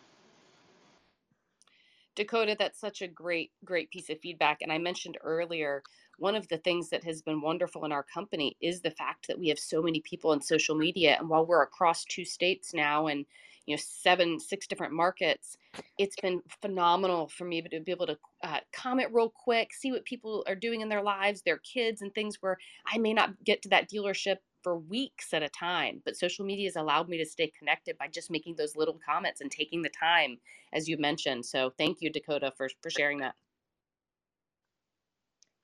Dakota, 2.16 2.56
that's 2.58 2.80
such 2.80 3.02
a 3.02 3.08
great, 3.08 3.52
great 3.66 3.90
piece 3.90 4.10
of 4.10 4.20
feedback. 4.20 4.62
And 4.62 4.72
I 4.72 4.78
mentioned 4.78 5.18
earlier, 5.22 5.84
one 6.18 6.36
of 6.36 6.48
the 6.48 6.58
things 6.58 6.90
that 6.90 7.04
has 7.04 7.22
been 7.22 7.42
wonderful 7.42 7.84
in 7.84 7.92
our 7.92 8.04
company 8.04 8.56
is 8.62 8.80
the 8.80 8.92
fact 8.92 9.28
that 9.28 9.38
we 9.38 9.50
have 9.50 9.60
so 9.60 9.82
many 9.82 10.00
people 10.00 10.32
on 10.32 10.42
social 10.42 10.76
media. 10.76 11.18
And 11.20 11.28
while 11.28 11.46
we're 11.46 11.64
across 11.64 12.06
two 12.06 12.24
states 12.24 12.74
now 12.74 13.08
and 13.08 13.26
you 13.66 13.76
know 13.76 13.82
seven 13.84 14.40
six 14.40 14.68
different 14.68 14.94
markets 14.94 15.58
it's 15.98 16.16
been 16.22 16.42
phenomenal 16.62 17.28
for 17.28 17.46
me 17.46 17.62
to 17.62 17.80
be 17.80 17.92
able 17.92 18.08
to 18.08 18.18
uh, 18.44 18.60
comment 18.74 19.10
real 19.12 19.30
quick 19.30 19.74
see 19.74 19.92
what 19.92 20.06
people 20.06 20.44
are 20.48 20.56
doing 20.56 20.82
in 20.82 20.90
their 20.90 21.04
lives 21.04 21.42
their 21.42 21.60
kids 21.60 22.02
and 22.02 22.14
things 22.14 22.38
where 22.42 22.58
i 22.94 22.98
may 22.98 23.14
not 23.14 23.32
get 23.44 23.62
to 23.62 23.70
that 23.70 23.90
dealership 23.90 24.38
for 24.62 24.78
weeks 24.78 25.34
at 25.34 25.44
a 25.44 25.50
time 25.50 26.02
but 26.06 26.16
social 26.16 26.46
media 26.46 26.68
has 26.68 26.76
allowed 26.76 27.08
me 27.08 27.18
to 27.18 27.26
stay 27.26 27.52
connected 27.58 27.98
by 27.98 28.08
just 28.08 28.32
making 28.32 28.56
those 28.56 28.76
little 28.76 29.00
comments 29.06 29.42
and 29.42 29.52
taking 29.52 29.82
the 29.82 29.90
time 29.90 30.38
as 30.76 30.88
you 30.88 30.98
mentioned. 30.98 31.46
So 31.46 31.72
thank 31.78 32.02
you 32.02 32.12
dakota 32.12 32.52
for, 32.56 32.70
for 32.82 32.90
sharing 32.92 33.20
that. 33.20 33.34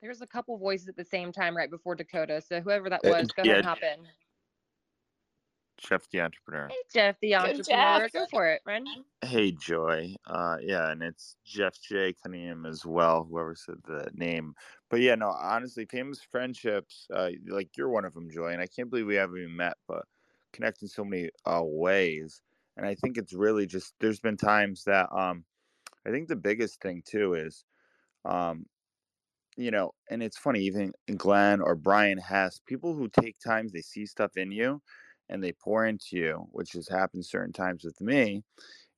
There's 0.00 0.22
a 0.22 0.26
couple 0.26 0.58
voices 0.58 0.88
at 0.88 0.96
the 0.96 1.04
same 1.04 1.30
time 1.30 1.56
right 1.56 1.70
before 1.70 1.94
dakota 1.94 2.42
so 2.44 2.60
whoever 2.60 2.90
that 2.90 3.04
was 3.04 3.28
go 3.28 3.44
yeah. 3.44 3.52
ahead 3.52 3.56
and 3.58 3.66
hop 3.66 3.78
in 3.82 4.04
Jeff 5.82 6.08
the 6.10 6.20
entrepreneur. 6.20 6.68
Hey, 6.68 6.76
Jeff 6.92 7.16
the 7.20 7.34
entrepreneur. 7.34 8.00
Jeff. 8.02 8.12
Go 8.12 8.26
for 8.30 8.48
it, 8.48 8.62
Ren. 8.64 8.84
Hey, 9.22 9.52
Joy. 9.52 10.14
Uh, 10.26 10.56
yeah, 10.60 10.90
and 10.90 11.02
it's 11.02 11.36
Jeff 11.44 11.74
J. 11.80 12.14
Cunningham 12.22 12.66
as 12.66 12.86
well. 12.86 13.26
Whoever 13.28 13.54
said 13.54 13.76
the 13.86 14.08
name, 14.14 14.54
but 14.90 15.00
yeah, 15.00 15.14
no, 15.14 15.28
honestly, 15.28 15.86
famous 15.86 16.20
friendships. 16.30 17.06
Uh, 17.12 17.30
like 17.48 17.76
you're 17.76 17.88
one 17.88 18.04
of 18.04 18.14
them, 18.14 18.30
Joy, 18.30 18.48
and 18.48 18.60
I 18.60 18.66
can't 18.66 18.90
believe 18.90 19.06
we 19.06 19.16
haven't 19.16 19.38
even 19.38 19.56
met, 19.56 19.76
but 19.88 20.04
connect 20.52 20.82
in 20.82 20.88
so 20.88 21.04
many 21.04 21.30
uh, 21.46 21.62
ways. 21.62 22.42
And 22.76 22.86
I 22.86 22.94
think 22.94 23.18
it's 23.18 23.32
really 23.32 23.66
just 23.66 23.94
there's 24.00 24.20
been 24.20 24.36
times 24.36 24.84
that 24.84 25.08
um, 25.12 25.44
I 26.06 26.10
think 26.10 26.28
the 26.28 26.36
biggest 26.36 26.80
thing 26.80 27.02
too 27.04 27.34
is, 27.34 27.64
um, 28.24 28.66
you 29.56 29.70
know, 29.70 29.92
and 30.10 30.22
it's 30.22 30.38
funny 30.38 30.60
even 30.60 30.92
Glenn 31.16 31.60
or 31.60 31.74
Brian 31.74 32.18
Hess, 32.18 32.60
people 32.66 32.94
who 32.94 33.08
take 33.08 33.36
times 33.38 33.72
they 33.72 33.82
see 33.82 34.06
stuff 34.06 34.36
in 34.36 34.52
you 34.52 34.80
and 35.32 35.42
they 35.42 35.52
pour 35.52 35.86
into 35.86 36.16
you, 36.16 36.46
which 36.52 36.72
has 36.72 36.86
happened 36.88 37.24
certain 37.24 37.54
times 37.54 37.84
with 37.84 37.98
me, 38.00 38.44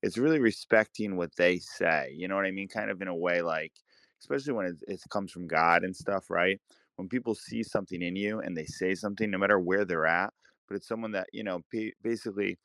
it's 0.02 0.18
really 0.18 0.40
respecting 0.40 1.16
what 1.16 1.34
they 1.36 1.58
say. 1.58 2.12
You 2.14 2.26
know 2.28 2.34
what 2.34 2.44
I 2.44 2.50
mean? 2.50 2.68
Kind 2.68 2.90
of 2.90 3.00
in 3.00 3.08
a 3.08 3.14
way 3.14 3.40
like, 3.40 3.72
especially 4.20 4.52
when 4.52 4.66
it, 4.66 4.76
it 4.88 5.00
comes 5.10 5.30
from 5.30 5.46
God 5.46 5.84
and 5.84 5.94
stuff, 5.94 6.28
right? 6.28 6.60
When 6.96 7.08
people 7.08 7.36
see 7.36 7.62
something 7.62 8.02
in 8.02 8.16
you 8.16 8.40
and 8.40 8.56
they 8.56 8.64
say 8.64 8.94
something, 8.96 9.30
no 9.30 9.38
matter 9.38 9.60
where 9.60 9.84
they're 9.84 10.06
at, 10.06 10.34
but 10.68 10.74
it's 10.74 10.88
someone 10.88 11.12
that 11.12 11.28
you 11.32 11.44
know, 11.44 11.60
basically, 12.02 12.58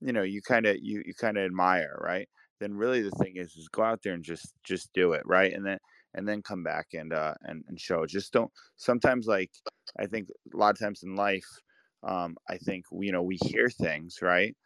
you 0.00 0.12
know, 0.12 0.22
you 0.22 0.40
kind 0.40 0.66
of 0.66 0.78
you 0.80 1.02
you 1.04 1.14
kind 1.14 1.36
of 1.36 1.44
admire, 1.44 1.98
right? 2.02 2.28
Then 2.60 2.74
really 2.74 3.02
the 3.02 3.10
thing 3.12 3.36
is, 3.36 3.54
is 3.56 3.68
go 3.68 3.82
out 3.82 4.00
there 4.02 4.14
and 4.14 4.24
just 4.24 4.54
just 4.64 4.90
do 4.94 5.12
it, 5.12 5.22
right? 5.26 5.52
And 5.52 5.66
then 5.66 5.78
and 6.14 6.26
then 6.26 6.42
come 6.42 6.62
back 6.62 6.88
and 6.94 7.12
uh 7.12 7.34
and, 7.42 7.62
and 7.68 7.78
show. 7.78 8.06
Just 8.06 8.32
don't. 8.32 8.50
Sometimes 8.76 9.26
like 9.26 9.50
I 9.98 10.06
think 10.06 10.28
a 10.52 10.56
lot 10.56 10.70
of 10.70 10.78
times 10.78 11.02
in 11.02 11.14
life 11.14 11.46
um, 12.02 12.36
I 12.48 12.58
think 12.58 12.86
you 12.92 13.12
know 13.12 13.22
we 13.22 13.38
hear 13.42 13.68
things 13.70 14.20
right 14.22 14.56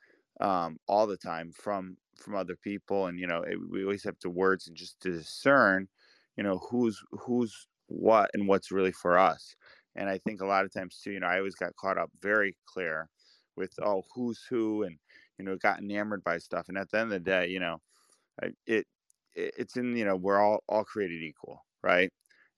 um, 0.40 0.79
all 0.88 1.07
the 1.07 1.16
time 1.16 1.53
from 1.53 1.96
from 2.16 2.35
other 2.35 2.57
people, 2.57 3.07
and 3.07 3.18
you 3.18 3.27
know 3.27 3.42
it, 3.42 3.59
we 3.70 3.83
always 3.85 4.05
have 4.05 4.18
to 4.20 4.31
words 4.31 4.66
and 4.68 4.77
just 4.77 5.01
to 5.03 5.11
discern, 5.12 5.88
you 6.37 6.42
know 6.44 6.59
who's 6.70 7.03
who's 7.12 7.66
what 7.88 8.31
and 8.35 8.49
what's 8.49 8.70
really 8.72 8.92
for 8.92 9.18
us. 9.18 9.55
And 9.94 10.09
I 10.11 10.18
think 10.18 10.40
a 10.40 10.46
lot 10.46 10.64
of 10.64 10.72
times 10.72 11.01
too, 11.03 11.12
you 11.12 11.20
know, 11.20 11.27
I 11.29 11.38
always 11.38 11.55
got 11.55 11.77
caught 11.77 11.99
up 11.99 12.11
very 12.20 12.57
clear 12.66 13.09
with 13.57 13.72
oh 13.83 14.03
who's 14.14 14.42
who 14.49 14.83
and 14.83 14.99
you 15.38 15.44
know 15.44 15.57
got 15.57 15.81
enamored 15.81 16.25
by 16.25 16.38
stuff. 16.38 16.68
And 16.68 16.79
at 16.79 16.90
the 16.90 16.99
end 16.99 17.07
of 17.07 17.11
the 17.12 17.20
day, 17.20 17.49
you 17.49 17.61
know, 17.61 17.79
it, 18.42 18.57
it 18.66 18.87
it's 19.35 19.77
in 19.77 19.96
you 19.96 20.05
know 20.05 20.16
we're 20.16 20.40
all 20.40 20.62
all 20.68 20.85
created 20.85 21.22
equal, 21.22 21.61
right? 21.83 22.12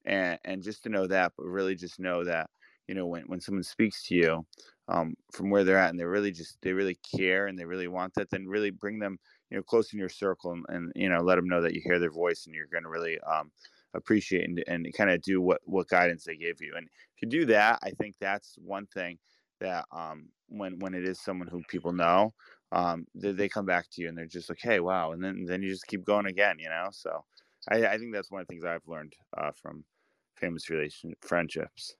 And 0.05 0.39
and 0.45 0.63
just 0.63 0.83
to 0.85 0.89
know 0.89 1.07
that, 1.07 1.33
but 1.37 1.45
really 1.47 1.75
just 1.75 2.01
know 2.01 2.25
that 2.25 2.51
you 2.89 2.95
know 2.95 3.07
when, 3.07 3.23
when 3.25 3.41
someone 3.41 3.63
speaks 3.63 4.03
to 4.05 4.15
you 4.15 4.47
um, 4.89 5.15
from 5.33 5.51
where 5.51 5.65
they're 5.65 5.79
at 5.79 5.91
and 5.91 6.01
they 6.01 6.05
really 6.05 6.33
just 6.33 6.59
they 6.63 6.73
really 6.73 6.99
care 7.17 7.47
and 7.47 7.59
they 7.59 7.65
really 7.65 7.89
want 7.89 8.13
that 8.15 8.31
then 8.31 8.47
really 8.47 8.71
bring 8.71 8.99
them 8.99 9.19
you 9.51 9.57
know 9.57 9.63
close 9.63 9.93
in 9.93 9.99
your 9.99 10.09
circle 10.09 10.53
and, 10.53 10.65
and 10.69 10.93
you 10.97 11.09
know 11.09 11.21
let 11.21 11.37
them 11.37 11.49
know 11.49 11.61
that 11.61 11.75
you 11.75 11.81
hear 11.85 11.99
their 11.99 12.11
voice 12.11 12.47
and 12.47 12.55
you're 12.55 12.67
going 12.67 12.83
to 12.83 12.89
really 12.91 13.19
um, 13.21 13.51
appreciate 13.95 14.49
and, 14.49 14.63
and 14.67 14.93
kind 14.95 15.11
of 15.11 15.21
do 15.23 15.41
what 15.41 15.61
what 15.65 15.89
guidance 15.89 16.25
they 16.25 16.37
give 16.37 16.61
you. 16.61 16.75
And 16.77 16.89
if 17.19 17.23
you 17.23 17.29
do 17.29 17.47
that 17.47 17.79
i 17.83 17.91
think 17.91 18.15
that's 18.21 18.57
one 18.59 18.87
thing 18.87 19.19
that 19.61 19.85
um, 19.93 20.29
when 20.49 20.79
when 20.79 20.95
it 20.95 21.07
is 21.07 21.21
someone 21.21 21.49
who 21.49 21.63
people 21.69 21.93
know 21.93 22.33
um, 22.71 23.07
they, 23.15 23.33
they 23.33 23.49
come 23.49 23.67
back 23.67 23.87
to 23.91 24.03
you 24.03 24.09
and 24.09 24.17
they're 24.17 24.27
just 24.27 24.49
like 24.49 24.61
hey 24.63 24.81
wow 24.81 25.13
and 25.13 25.23
then 25.23 25.45
then 25.47 25.63
you 25.63 25.71
just 25.71 25.87
keep 25.87 26.05
going 26.05 26.27
again 26.27 26.57
you 26.59 26.69
know? 26.69 26.89
So 26.91 27.25
i, 27.71 27.87
I 27.87 27.99
think 27.99 28.15
that's 28.15 28.31
one 28.31 28.41
of 28.41 28.47
the 28.47 28.53
things 28.53 28.65
i've 28.65 28.87
learned 28.87 29.15
uh, 29.37 29.51
from 29.61 29.85
famous 30.37 30.71
relation 30.71 31.13
friendships 31.21 31.97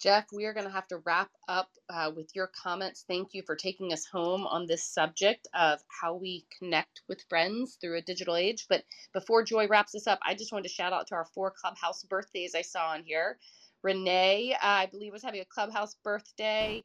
Jeff, 0.00 0.26
we 0.32 0.44
are 0.46 0.54
going 0.54 0.66
to 0.66 0.72
have 0.72 0.88
to 0.88 0.98
wrap 0.98 1.30
up 1.48 1.70
uh, 1.90 2.12
with 2.14 2.30
your 2.36 2.48
comments. 2.48 3.04
Thank 3.08 3.34
you 3.34 3.42
for 3.46 3.56
taking 3.56 3.92
us 3.94 4.06
home 4.06 4.46
on 4.46 4.66
this 4.66 4.84
subject 4.84 5.48
of 5.54 5.80
how 5.88 6.16
we 6.16 6.46
connect 6.58 7.02
with 7.08 7.24
friends 7.30 7.78
through 7.80 7.98
a 7.98 8.02
digital 8.02 8.36
age. 8.36 8.66
But 8.68 8.84
before 9.14 9.42
Joy 9.42 9.68
wraps 9.68 9.94
us 9.96 10.06
up, 10.06 10.20
I 10.26 10.34
just 10.34 10.52
wanted 10.52 10.68
to 10.68 10.74
shout 10.74 10.92
out 10.92 11.08
to 11.08 11.16
our 11.16 11.26
four 11.34 11.52
clubhouse 11.58 12.04
birthdays 12.04 12.54
I 12.54 12.62
saw 12.62 12.90
on 12.90 13.04
here. 13.04 13.38
Renee, 13.82 14.54
uh, 14.54 14.58
I 14.66 14.86
believe, 14.86 15.12
was 15.12 15.24
having 15.24 15.40
a 15.40 15.46
clubhouse 15.46 15.96
birthday. 16.04 16.84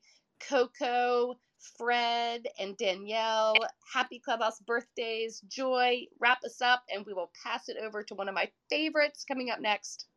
Coco, 0.50 1.36
Fred, 1.78 2.48
and 2.60 2.78
Danielle, 2.78 3.56
happy 3.94 4.20
clubhouse 4.20 4.60
birthdays. 4.62 5.42
Joy, 5.50 6.06
wrap 6.20 6.40
us 6.46 6.62
up, 6.62 6.84
and 6.94 7.06
we 7.06 7.14
will 7.14 7.32
pass 7.44 7.70
it 7.70 7.78
over 7.84 8.04
to 8.04 8.16
one 8.16 8.30
of 8.30 8.36
my 8.36 8.50
favorites 8.70 9.26
coming 9.28 9.52
up 9.52 9.62
next. 9.62 10.08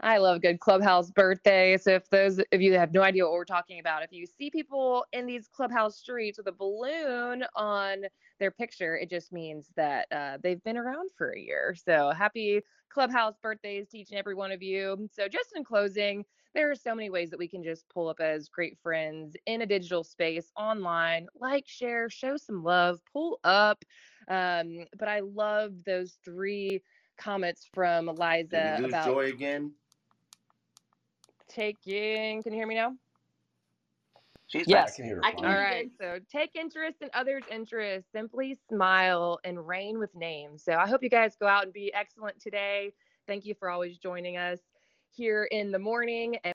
I 0.00 0.18
love 0.18 0.42
good 0.42 0.60
clubhouse 0.60 1.10
birthday. 1.10 1.76
So 1.76 1.92
if 1.92 2.08
those 2.10 2.38
of 2.38 2.60
you 2.60 2.70
that 2.72 2.78
have 2.78 2.92
no 2.92 3.02
idea 3.02 3.24
what 3.24 3.32
we're 3.32 3.44
talking 3.44 3.80
about, 3.80 4.04
if 4.04 4.12
you 4.12 4.26
see 4.26 4.50
people 4.50 5.04
in 5.12 5.26
these 5.26 5.48
clubhouse 5.48 5.98
streets 5.98 6.38
with 6.38 6.46
a 6.46 6.52
balloon 6.52 7.44
on 7.56 8.04
their 8.38 8.52
picture, 8.52 8.96
it 8.96 9.10
just 9.10 9.32
means 9.32 9.72
that 9.76 10.06
uh, 10.12 10.38
they've 10.42 10.62
been 10.62 10.76
around 10.76 11.10
for 11.16 11.30
a 11.32 11.40
year. 11.40 11.74
So 11.74 12.12
happy 12.12 12.60
clubhouse 12.90 13.34
birthdays 13.42 13.88
to 13.90 13.98
each 13.98 14.10
and 14.10 14.18
every 14.18 14.36
one 14.36 14.52
of 14.52 14.62
you. 14.62 15.08
So 15.12 15.28
just 15.28 15.50
in 15.56 15.64
closing, 15.64 16.24
there 16.54 16.70
are 16.70 16.76
so 16.76 16.94
many 16.94 17.10
ways 17.10 17.30
that 17.30 17.38
we 17.38 17.48
can 17.48 17.64
just 17.64 17.88
pull 17.88 18.08
up 18.08 18.20
as 18.20 18.48
great 18.48 18.78
friends 18.82 19.36
in 19.46 19.62
a 19.62 19.66
digital 19.66 20.04
space 20.04 20.50
online, 20.56 21.26
like, 21.34 21.64
share, 21.66 22.08
show 22.08 22.36
some 22.36 22.62
love, 22.62 23.00
pull 23.12 23.40
up. 23.44 23.84
Um, 24.28 24.86
but 24.98 25.08
I 25.08 25.20
love 25.20 25.72
those 25.84 26.18
three 26.24 26.82
comments 27.18 27.68
from 27.74 28.08
Eliza 28.08 28.80
about 28.84 29.04
joy 29.04 29.26
again 29.26 29.72
taking. 31.48 32.42
Can 32.42 32.52
you 32.52 32.58
hear 32.58 32.66
me 32.66 32.74
now? 32.74 32.94
She's 34.48 34.66
yes. 34.66 34.94
I 34.94 34.96
can 34.96 35.04
hear 35.04 35.20
I 35.22 35.32
can 35.32 35.44
All 35.44 35.52
right. 35.52 35.90
So 36.00 36.18
take 36.32 36.56
interest 36.56 36.96
in 37.02 37.10
others' 37.12 37.44
interests. 37.50 38.10
Simply 38.12 38.56
smile 38.68 39.38
and 39.44 39.66
reign 39.66 39.98
with 39.98 40.14
names. 40.14 40.64
So 40.64 40.72
I 40.72 40.86
hope 40.86 41.02
you 41.02 41.10
guys 41.10 41.36
go 41.38 41.46
out 41.46 41.64
and 41.64 41.72
be 41.72 41.92
excellent 41.92 42.40
today. 42.40 42.92
Thank 43.26 43.44
you 43.44 43.54
for 43.54 43.68
always 43.68 43.98
joining 43.98 44.38
us 44.38 44.60
here 45.10 45.44
in 45.44 45.70
the 45.70 45.78
morning. 45.78 46.36
And- 46.44 46.54